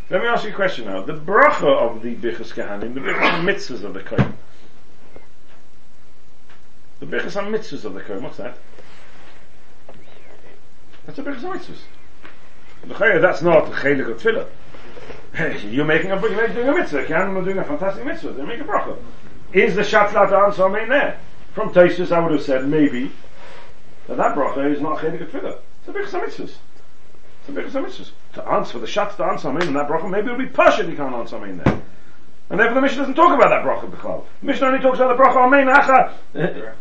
[0.09, 1.03] Let me ask you a question now.
[1.03, 4.35] The bracha of the bichas kehanim, the bichas mitzvahs of the kohen.
[6.99, 8.23] The bichas mitzvahs of the kohen.
[8.23, 8.57] What's that?
[11.05, 11.79] That's a bichas mitzvahs.
[12.87, 14.47] The chayah, that's not chelik of tefillah.
[15.71, 17.05] You're making a, you're doing a mitzvah.
[17.05, 18.33] Kehanim are doing a fantastic mitzvah.
[18.33, 18.97] They make a bracha.
[19.53, 21.21] Is the shatlat answer amen there?
[21.53, 23.13] From Taisus, I would have said maybe
[24.07, 25.59] that that bracha is not chelik tefillah.
[25.81, 26.55] It's a bichas mitzvahs.
[27.41, 28.11] It's a bichas mitzvahs.
[28.35, 30.97] To answer the shat to answer amen in that bracha, maybe it'll be pasha you
[30.97, 31.83] can't answer amen there.
[32.49, 34.25] And therefore the Mishnah doesn't talk about that bracha b'chlal.
[34.41, 36.13] The Mishnah only talks about the bracha acha.
[36.35, 36.75] Zeh acha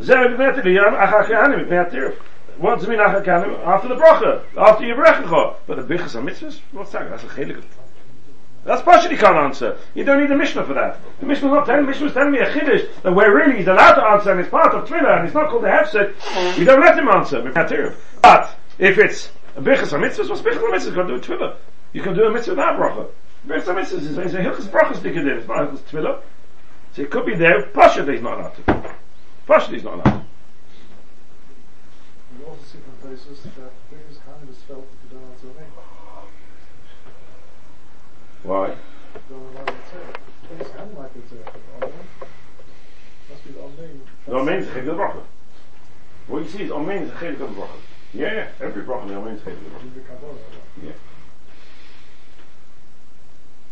[0.00, 2.16] kehanim b'nei atirif.
[2.58, 3.66] What does it mean acha kehanim?
[3.66, 5.56] After the bracha, after you brechacha.
[5.66, 7.08] But the bichas mitzvahs, what's that?
[7.10, 7.62] That's a chelik.
[8.64, 9.78] That's partially can't answer.
[9.94, 10.98] You don't need a Mishnah for that.
[11.20, 13.94] The Mishnah's not telling, the Mishnah's telling me a chiddush that where really he's allowed
[13.94, 16.80] to answer and it's part of Twitter and it's not called a hefset, you don't
[16.80, 17.40] let him answer.
[18.22, 20.86] But if it's a bichas mitzvahs, what's bichas mitzvahs?
[20.86, 21.56] You can do a tefillah.
[21.94, 23.08] You can do a mitzvah without bracha.
[23.46, 25.38] Bichas mitzvahs is, a hilchas brachas dikadin.
[25.38, 26.20] It's not hilchas tefillah.
[26.92, 27.62] So it could be there.
[27.68, 28.94] Pasha he's not allowed to.
[29.48, 30.24] Pasha he's not allowed to.
[32.38, 35.72] You also see from places that biggest kind is felt if you don't answer amen.
[38.42, 38.76] Why?
[39.30, 40.20] Don't like it say.
[40.50, 41.36] Biggest hand like it say.
[41.80, 41.92] Amen.
[43.30, 44.02] Must be the amen.
[44.26, 45.22] The amen is a chilek of bracha.
[46.26, 47.78] What you see is amen is a chilek of bracha.
[48.12, 48.48] Yeah, yeah.
[48.60, 49.94] Every bracha the amen is a chilek of bracha.
[49.94, 50.34] The Kabbalah.
[50.84, 50.92] Yeah.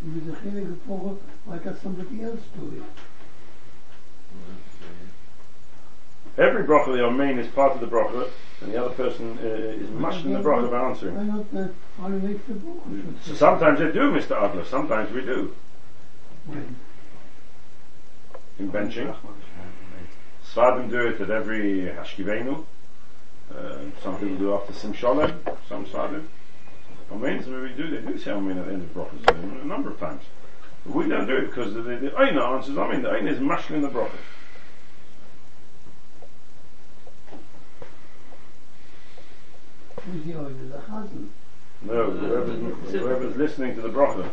[0.02, 2.82] With the chilek of bracha, like that somebody else do it.
[6.38, 8.28] Every bracha the amen is part of the bracha,
[8.60, 11.16] and the other person uh, is mashing the bracha by answering.
[11.16, 13.22] Why not the, why make the bracha?
[13.22, 14.32] So sometimes they do, Mr.
[14.32, 14.64] Adler.
[14.64, 15.54] Sometimes we do.
[16.44, 16.76] When?
[18.58, 19.16] In benching.
[20.52, 22.64] Svadim do it at every Hashkivenu.
[23.54, 25.34] Uh, some people do after Sim Sholem.
[25.68, 26.26] Some Svadim.
[27.12, 29.90] Amen, so we do, they do say Amen at the end of brachas a number
[29.90, 30.22] of times.
[30.84, 33.02] But we don't do it because the, the, the Aina answers Amen.
[33.02, 34.10] The Aina is mashing the bracha.
[41.82, 44.30] No, whoever's, whoever's listening to the broder.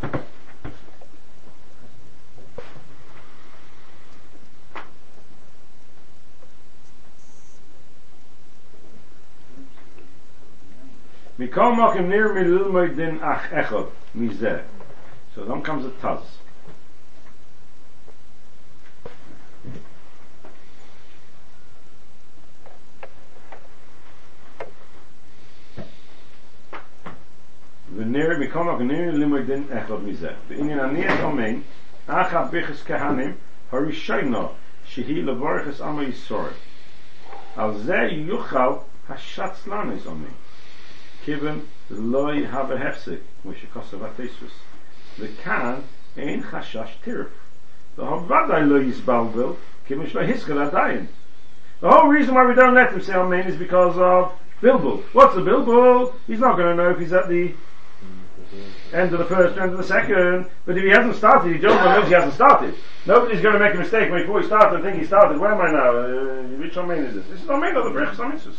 [11.39, 12.69] Mir kaum mach him near me to
[13.23, 14.63] ach echo, miser.
[15.33, 16.37] So then comes the taws.
[51.81, 55.03] The whole reason why we don't let them sell Amen is because of bilbul.
[55.11, 56.13] What's a bilbul?
[56.25, 57.53] He's not going to know if he's at the
[58.93, 60.49] end of the first, end of the second.
[60.65, 62.75] But if he hasn't started, he don't knows he hasn't started.
[63.05, 65.39] Nobody's going to make a mistake before he started and think he started.
[65.39, 65.97] Where am I now?
[65.97, 67.25] Uh, which Amen is this?
[67.27, 68.55] This is Amen of the Brechus Amitzvus.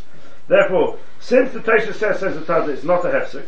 [0.49, 3.47] Therefore, since the Tosha says, says the Taz, it's not a hefsek.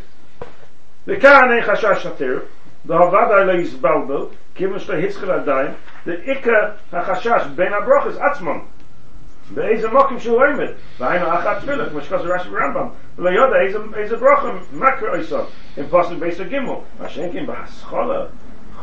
[1.05, 2.47] The Ka'an ein chashash shatir.
[2.85, 4.35] The Havada lo yisbalbel.
[4.55, 5.77] Kivin shlo hitzchel adayin.
[6.05, 8.67] The Ika ha-chashash ben ha-brochas atzmon.
[9.54, 10.68] באיזה מוקים שהוא עומד,
[11.00, 15.46] והיינו אחת תפילה, כמו שכוסו רש"י ברמב"ם, ולא יודע איזה, איזה ברוכם, מקרו איסון,
[15.78, 18.26] אם פוסל בייס הגימו, מה שאין כן בהסחולה,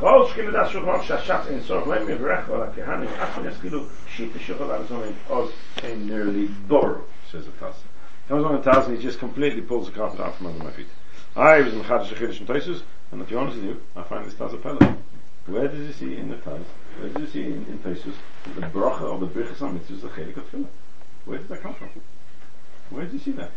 [0.01, 4.39] כל שכין לדעת שוכנון שהשץ אין צורך להם יברך על הכהנים, אף אחד יסכילו שיטה
[4.39, 5.51] שוכל על הזמן עוז
[5.83, 7.01] אין nearly borrow,
[7.33, 7.75] says the Taz.
[8.29, 10.71] Comes on the Taz and he just completely pulls the carpet out from under my
[10.71, 10.87] feet.
[11.35, 14.25] I was in Chadash Achidish and Toisus, and to be honest with you, I find
[14.27, 14.83] this Taz a pellet.
[15.46, 16.64] Where does he see in the Taz,
[17.00, 18.14] where does he see in, in Toisus,
[18.56, 20.68] the bracha of the Birchas HaMitzvah is the Chelik of Tefillah?
[21.26, 21.90] Where did that come from?
[22.90, 23.52] Where did you see that?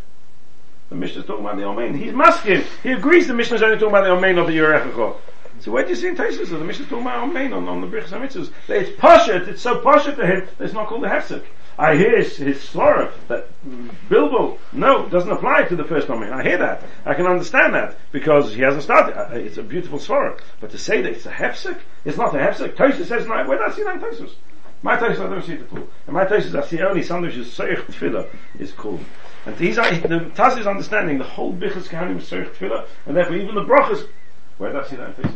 [0.89, 1.95] The Mishnah is talking about the Amen.
[1.95, 2.62] He's masking.
[2.82, 5.16] He agrees the Mishnah is only talking about the Amen of the Yerechacho.
[5.61, 7.80] So where do you see in Taisus the Mishnah is talking about Amen on, on
[7.80, 8.51] the Birchas HaMitzvahs?
[8.66, 11.45] That It's Pashat, it's so Pashat to him it's not called the Hefsek.
[11.78, 13.48] I hear his, his that
[14.08, 16.32] Bilbo, no, doesn't apply to the first Amen.
[16.32, 16.82] I hear that.
[17.04, 19.16] I can understand that because he hasn't started.
[19.16, 20.38] Uh, It's a beautiful slur.
[20.60, 22.76] But to say that it's a Hefsek, it's not a Hefsek.
[22.76, 24.32] Taisus says, no, where did I see that in Taisus?
[24.82, 25.88] My Taisus I don't see it at all.
[26.06, 28.26] And my Taisus I see only something which is Seich Tefillah
[28.58, 29.04] is called.
[29.44, 33.16] And he's, uh, the Taz is understanding the whole Bichas Kahanim is Seich Tefillah, and
[33.16, 34.06] therefore even the Brachas,
[34.56, 35.34] where did I see that Taisus?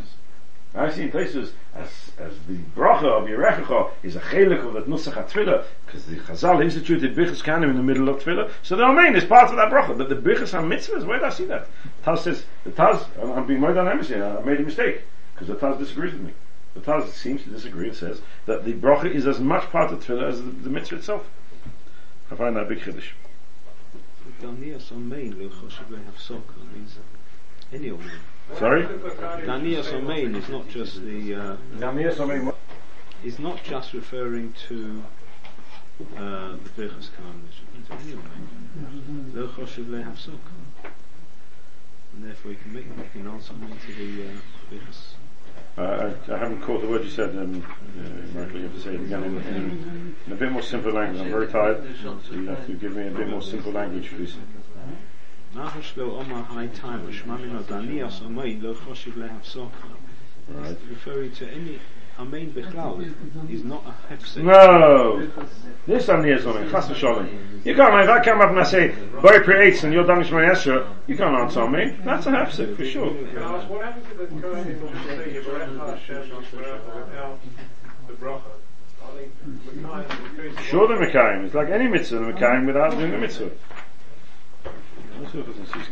[0.74, 4.86] I see in places as as the bracha of Yerechecha is a chelik of that
[4.86, 8.84] nusach HaTfilah, because the Chazal instituted Bichas Kanim in the middle of Tfilah, so the
[8.84, 11.66] Amen is part of that bracha, but the Bichas HaMitzvahs, where did I see that?
[12.04, 15.02] Taz says, the Taz, I'm, being more than embassy, I made a mistake,
[15.34, 16.32] because the Taz disagrees with me.
[16.74, 20.04] The Taz seems to disagree and says that the bracha is as much part of
[20.04, 21.28] Tfilah as the, the mitzvah itself.
[22.30, 23.08] I find that a big chiddush.
[25.90, 26.42] Lehafsok
[26.72, 26.98] means
[27.72, 27.92] any.
[28.58, 28.82] Sorry?
[29.46, 31.56] Danias Somain is not just the, uh,
[33.24, 35.02] is not just referring to
[36.16, 39.34] uh, the Birchas Khan, it's referring to any Amein.
[39.34, 40.38] Lo choshev lehafsok.
[42.14, 44.32] And therefore you can make, you can answer Amein to the uh,
[44.70, 45.14] Birchas.
[45.78, 48.80] Uh, I, I haven't caught the word you said, um, uh, Michael, you have to
[48.80, 51.20] say it again in, in, in a bit more simple language.
[51.22, 54.34] I'm very tired, so you have to give me a bit more simple language, please.
[55.52, 55.74] Right.
[60.88, 61.80] Referring to any
[62.18, 64.42] Amein Bechlal is not a hefsek.
[64.44, 65.26] No!
[65.86, 67.28] This on the something, chas v'sholem.
[67.64, 70.86] You can't, if I come up and I say, Boy creates and you're Danish Esra,
[71.06, 71.96] you can't answer me.
[72.04, 73.10] That's a hefsek, for sure.
[73.10, 77.38] What happens if the Kohen people say Yevarecha Hashem without
[78.06, 78.42] the bracha?
[79.02, 79.70] Are they Mekayim the
[80.36, 80.56] Kohen?
[80.64, 83.50] Sure the Mekayim, it's like any mitzvah, the Mekayim without doing the mitzvah.
[85.20, 85.90] Let's see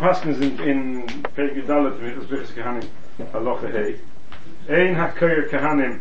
[0.00, 1.02] Paskins in, in
[1.36, 2.88] Perek Yudalet, Michas Bichas Kahanim,
[3.30, 4.00] Halacha Hey,
[4.68, 6.00] Ein HaKoyer Kahanim,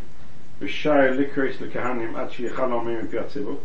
[0.61, 3.57] V'shayr Likris LeKahanim, Ad Sheyichal Omim Mipi HaTzivu,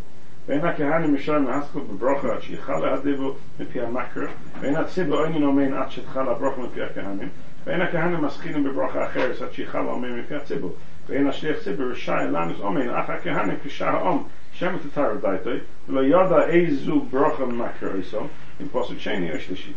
[0.49, 4.27] ואין הכהנים משל מהסקול בברכה עד שיחל הדיבו מפי המקרא
[4.61, 7.29] ואין הציבו אין אומן עד שתחל הברכה מפי הכהנים
[7.67, 10.73] ואין הכהנים מסכינים בברכה אחרת עד שיחל אומן מפי הציבו
[11.09, 16.49] ואין השליח ציבור רשאי לנוס אומן אך הכהנים כשעה האום שם תתר דייטוי ולא ידע
[16.49, 18.27] איזו ברכה מקרא איסו
[18.61, 19.75] in posuk sheni or shlishi.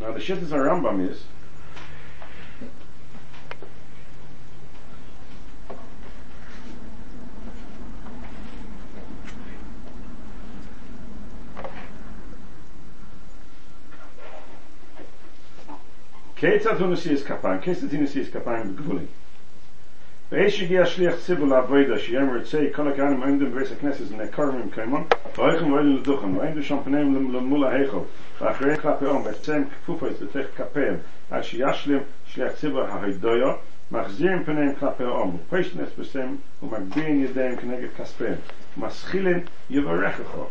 [0.00, 1.24] Now the shittas on Rambam is
[16.36, 17.60] כיצד הוא נשיא כפיים?
[17.60, 19.06] כיצד היא נשיא כפיים בגבולים?
[20.32, 24.04] ואיש שהגיע שליח ציבור לעבודה שיאמר יצא כל הכהנים עומדים בבית הכנסת
[25.31, 28.03] Ich mal in doch ein Wein schon nehmen mit dem Mulla Hegel.
[28.35, 30.99] Ich habe gerade auch ein bisschen Kupfer ist Tech Kapel.
[31.29, 33.57] Als ich Jaslim schlecht selber habe ich da.
[33.91, 35.39] Mach sie ein Penen Kapel um.
[35.49, 38.37] Weiß nicht was dem und mein Bein ihr dem Knecht Kasper.
[38.75, 40.49] Mas khilen ihr Recht auf.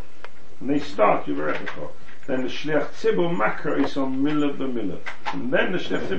[0.61, 1.91] Und ich start ihr Recht auf.
[2.27, 4.99] Dann der schlecht Macker ist am Miller be Miller.
[5.35, 6.13] Und dann der schlecht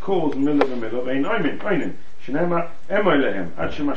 [0.00, 1.94] Kohl Miller be Miller bei Neumen Penen.
[2.24, 3.52] Schneimer einmal lehen.
[3.56, 3.96] Als ich mach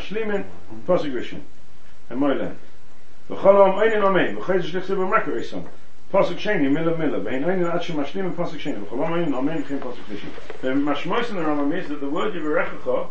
[3.29, 5.63] V'cholom einin omein, v'chayz shlichse b'makarisam.
[6.11, 10.03] Pasuk sheni, mila mila, v'ein einin ad shemashlim pasuk sheni, v'cholom einin omein, v'chim pasuk
[10.09, 10.29] shlishi.
[10.61, 13.07] The mashmois in the Rambam is that the word Yivarechacha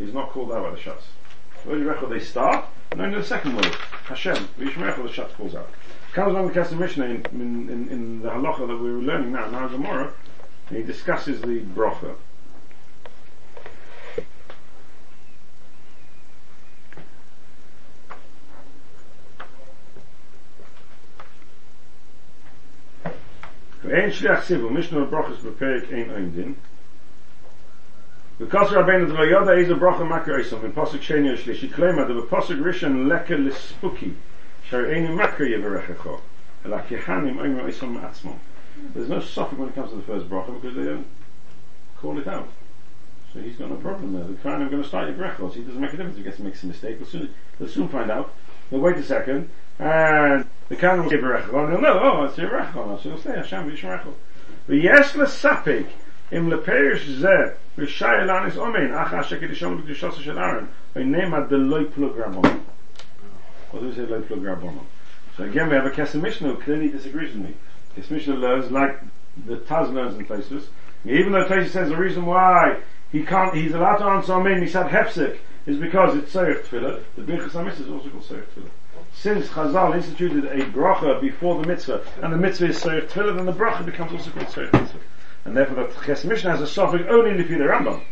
[0.00, 1.02] is not called out by the Shas.
[1.62, 3.72] The word Yivarechacha, they start, and then the second word,
[4.06, 5.70] Hashem, Yishmerecha, the Shas calls out.
[6.12, 9.30] Comes on the Kassim Mishnah in, in, in, in the halacha that we were learning
[9.30, 10.12] now, now Gemara,
[10.70, 12.16] and he discusses the brocha.
[23.87, 26.53] ואין שליח סיבו, משנו ברוכס בפרק אין אין דין.
[28.39, 32.55] וכוס רבינו דבר יודע איזה ברכה מקר איסום, in פוסק שני השלישי קלמה, דבר פוסק
[32.65, 34.09] ראשון לקה לספוקי,
[34.69, 36.19] שר אינו מקר יברככו,
[36.65, 38.37] אלא כהנים אינו איסום מעצמו.
[38.95, 41.05] There's no suffix when it comes to the first bracha because they don't
[42.01, 42.49] call it out.
[43.33, 44.23] So he's got no problem there.
[44.23, 45.53] The kind I'm going to start your brachos.
[45.53, 46.97] He doesn't make a difference if he gets makes a mistake.
[46.99, 48.33] We'll soon, we'll soon find out.
[48.70, 49.48] We'll wait a second.
[49.78, 53.18] And the can will give a rechel, and know, oh, it's a rechel, so he'll
[53.18, 54.12] say, Hashem v'yishmerechel.
[54.68, 55.86] V'yesh l'sapik,
[56.32, 61.84] im leperish zeh, v'shai elanis omein, ach asher kedishon v'kedishos shel Aaron, v'nema de loy
[61.84, 62.60] plug rabbonon.
[63.70, 64.84] What do we say loy plug rabbonon?
[65.36, 67.54] So again, we have a Kesem Mishnah who clearly disagrees with me.
[67.96, 69.00] Kesem Mishnah learns, like
[69.46, 70.68] the Taz learns in places,
[71.04, 72.80] even though Taz says the reason why
[73.12, 77.02] he can't, he's allowed to answer Amen, he said Hefsik, is because it's Seirich Tefillah,
[77.16, 78.70] the Birchas HaMitzvah is also called Seirich Tefillah.
[79.12, 83.46] Since Chazal instituted a bracha before the mitzvah, and the mitzvah is Seir Tefillah, then
[83.46, 84.98] the bracha becomes also called Seir Mitzvah.
[85.44, 88.02] And therefore the Ches Mishnah has a suffix only in the Rambam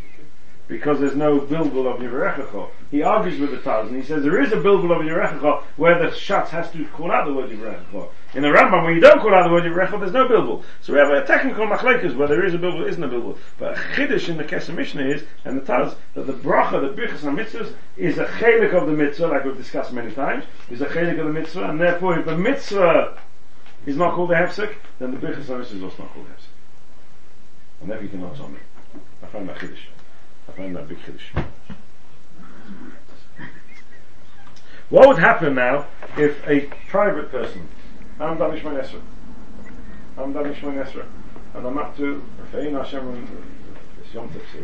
[0.69, 2.69] because there's no bilbul of Yivarechacha.
[2.91, 5.99] He argues with the Taz and he says there is a bilbul of Yivarechacha where
[5.99, 8.09] the Shatz has to call out the word Yivarechacha.
[8.35, 10.65] In the Rambam, when you don't call out the word Yivarechacha, there's no bilbul.
[10.81, 13.39] So we have a technical machlekes where there is a bilbul, isn't a bilbul.
[13.59, 17.01] But a chiddush in the Kesem Mishnah is, and the Taz, that the bracha, the
[17.01, 20.81] birchas and mitzvahs, is a chelik of the mitzvah, like we've discussed many times, is
[20.81, 23.19] a chelik of the mitzvah, and therefore if the mitzvah
[23.87, 26.51] is not called a hefsek, then the birchas and is also not called a hefsek.
[27.81, 28.59] And therefore you cannot tell me.
[29.23, 29.96] I find that chiddush.
[34.89, 35.87] What would happen now
[36.17, 37.69] if a private person,
[38.21, 39.01] I'm Danish Manesra,
[40.17, 41.05] I'm Danish Manesra,
[41.55, 43.29] and I'm up to Refein Hashem,
[44.01, 44.59] it's Yom Tov, so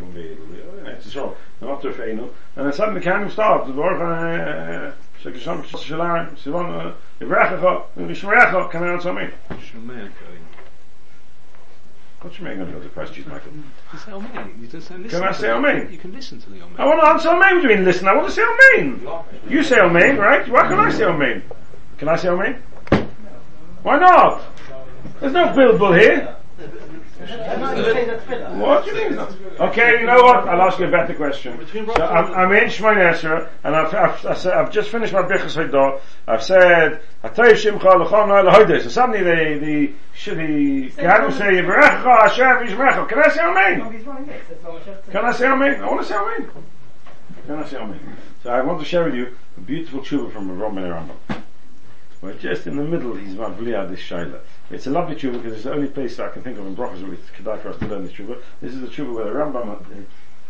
[0.87, 5.63] it's Yom I'm up to Refeinu, and then suddenly Kanim starts, the Baruch Hanah, Shekisham,
[5.63, 9.29] Shalim, Sivan, Yivrachacha, Yishmarecha, come out to me.
[9.49, 10.11] Shemecha.
[12.23, 13.51] What do you mean I'm going to depressed you, Michael?
[13.91, 14.57] It's Elmain.
[14.61, 15.19] You just say listen.
[15.19, 15.49] Can I say
[15.91, 18.07] You can listen to the I want to answer I What do you mean listen?
[18.07, 19.05] I want to say Elmain.
[19.49, 20.47] You say Elmain, right?
[20.47, 21.43] Why can't I say Elmain?
[21.97, 22.63] Can I say Elmain?
[23.83, 24.41] Why not?
[25.19, 26.37] There's no Bilbo here.
[27.23, 29.19] What do you mean?
[29.59, 30.47] Okay, you know what?
[30.47, 31.59] I'll ask you a better question.
[31.71, 35.55] So I'm, I'm in Shmoy Esra, and I've, I've, I've, I've just finished my Birchas
[35.55, 35.99] Haidah.
[36.27, 38.81] I've said, Atay Shimcha L'chon Noel Hoydeh.
[38.83, 43.07] So suddenly the, the, sh- the, Kehanim say, Yivarecha Hashem Yishmerecha.
[43.07, 43.81] Can I say Amen?
[45.11, 45.81] Can I say Amen?
[45.81, 46.49] I want to say Amen.
[47.45, 48.17] Can I say Amen?
[48.43, 51.43] So I want to share with you a beautiful tshuva from Ram Ben Rambam.
[52.23, 54.39] Where just in the middle he's Mavliya this Shaila.
[54.71, 57.03] It's a lovely tshuva because it's the only place I can think of in Brachas
[57.03, 58.41] where it's kedai for us to learn this tshuva.
[58.61, 60.05] This is the tshuva where the Rambam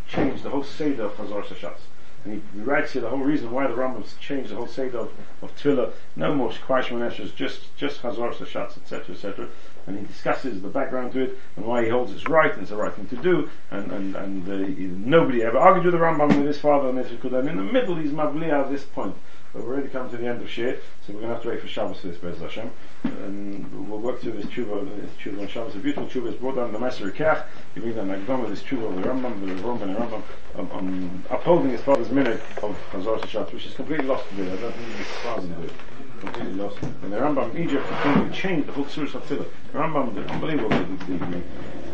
[0.06, 1.80] changed the whole Seder of Chazor Sashatz.
[2.24, 5.10] And he writes here the whole reason why the Rambam changed the whole Seder of,
[5.42, 5.90] of Tefillah.
[6.14, 9.48] No more Kwaish Moneshers, just, just Chazor Sashatz, etc., etc.
[9.88, 12.70] And he discusses the background to it and why he holds it's right and it's
[12.70, 13.50] the right thing to do.
[13.72, 16.98] And, and, and uh, he- nobody ever argued with the Rambam with his father and
[16.98, 19.16] this and in the middle he's Mavliya at this point.
[19.54, 21.48] But we've already come to the end of Shir, so we're going to have to
[21.50, 22.72] wait for Shabbos for this, Bez Hashem.
[23.04, 25.76] And we'll work through this tshuva, this tshuva on Shabbos.
[25.76, 27.44] A beautiful tshuva is brought down the Master Kach.
[27.76, 30.22] You read an Agdama, this tshuva of the Rambam, the Rambam and the Rambam,
[30.56, 34.52] on, on upholding his father's minute of Chazor Shabbat, which is completely lost today.
[34.52, 35.72] I don't think he's Chazan do it.
[36.18, 36.82] Completely lost.
[36.82, 39.28] And the Rambam Egypt completely changed the whole Tzuris of.
[39.28, 41.42] The Rambam, the unbelievable, the, the, the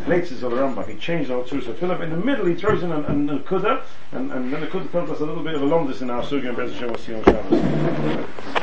[0.01, 2.91] places of the Rambam, he changed whole Tzuris of In the middle, he throws in
[2.91, 5.61] a, a, a Kudah, and, and then the Kudah tells us a little bit of
[5.61, 8.51] a longest in our Sugi and Bez Hashem, we'll see on Shabbos.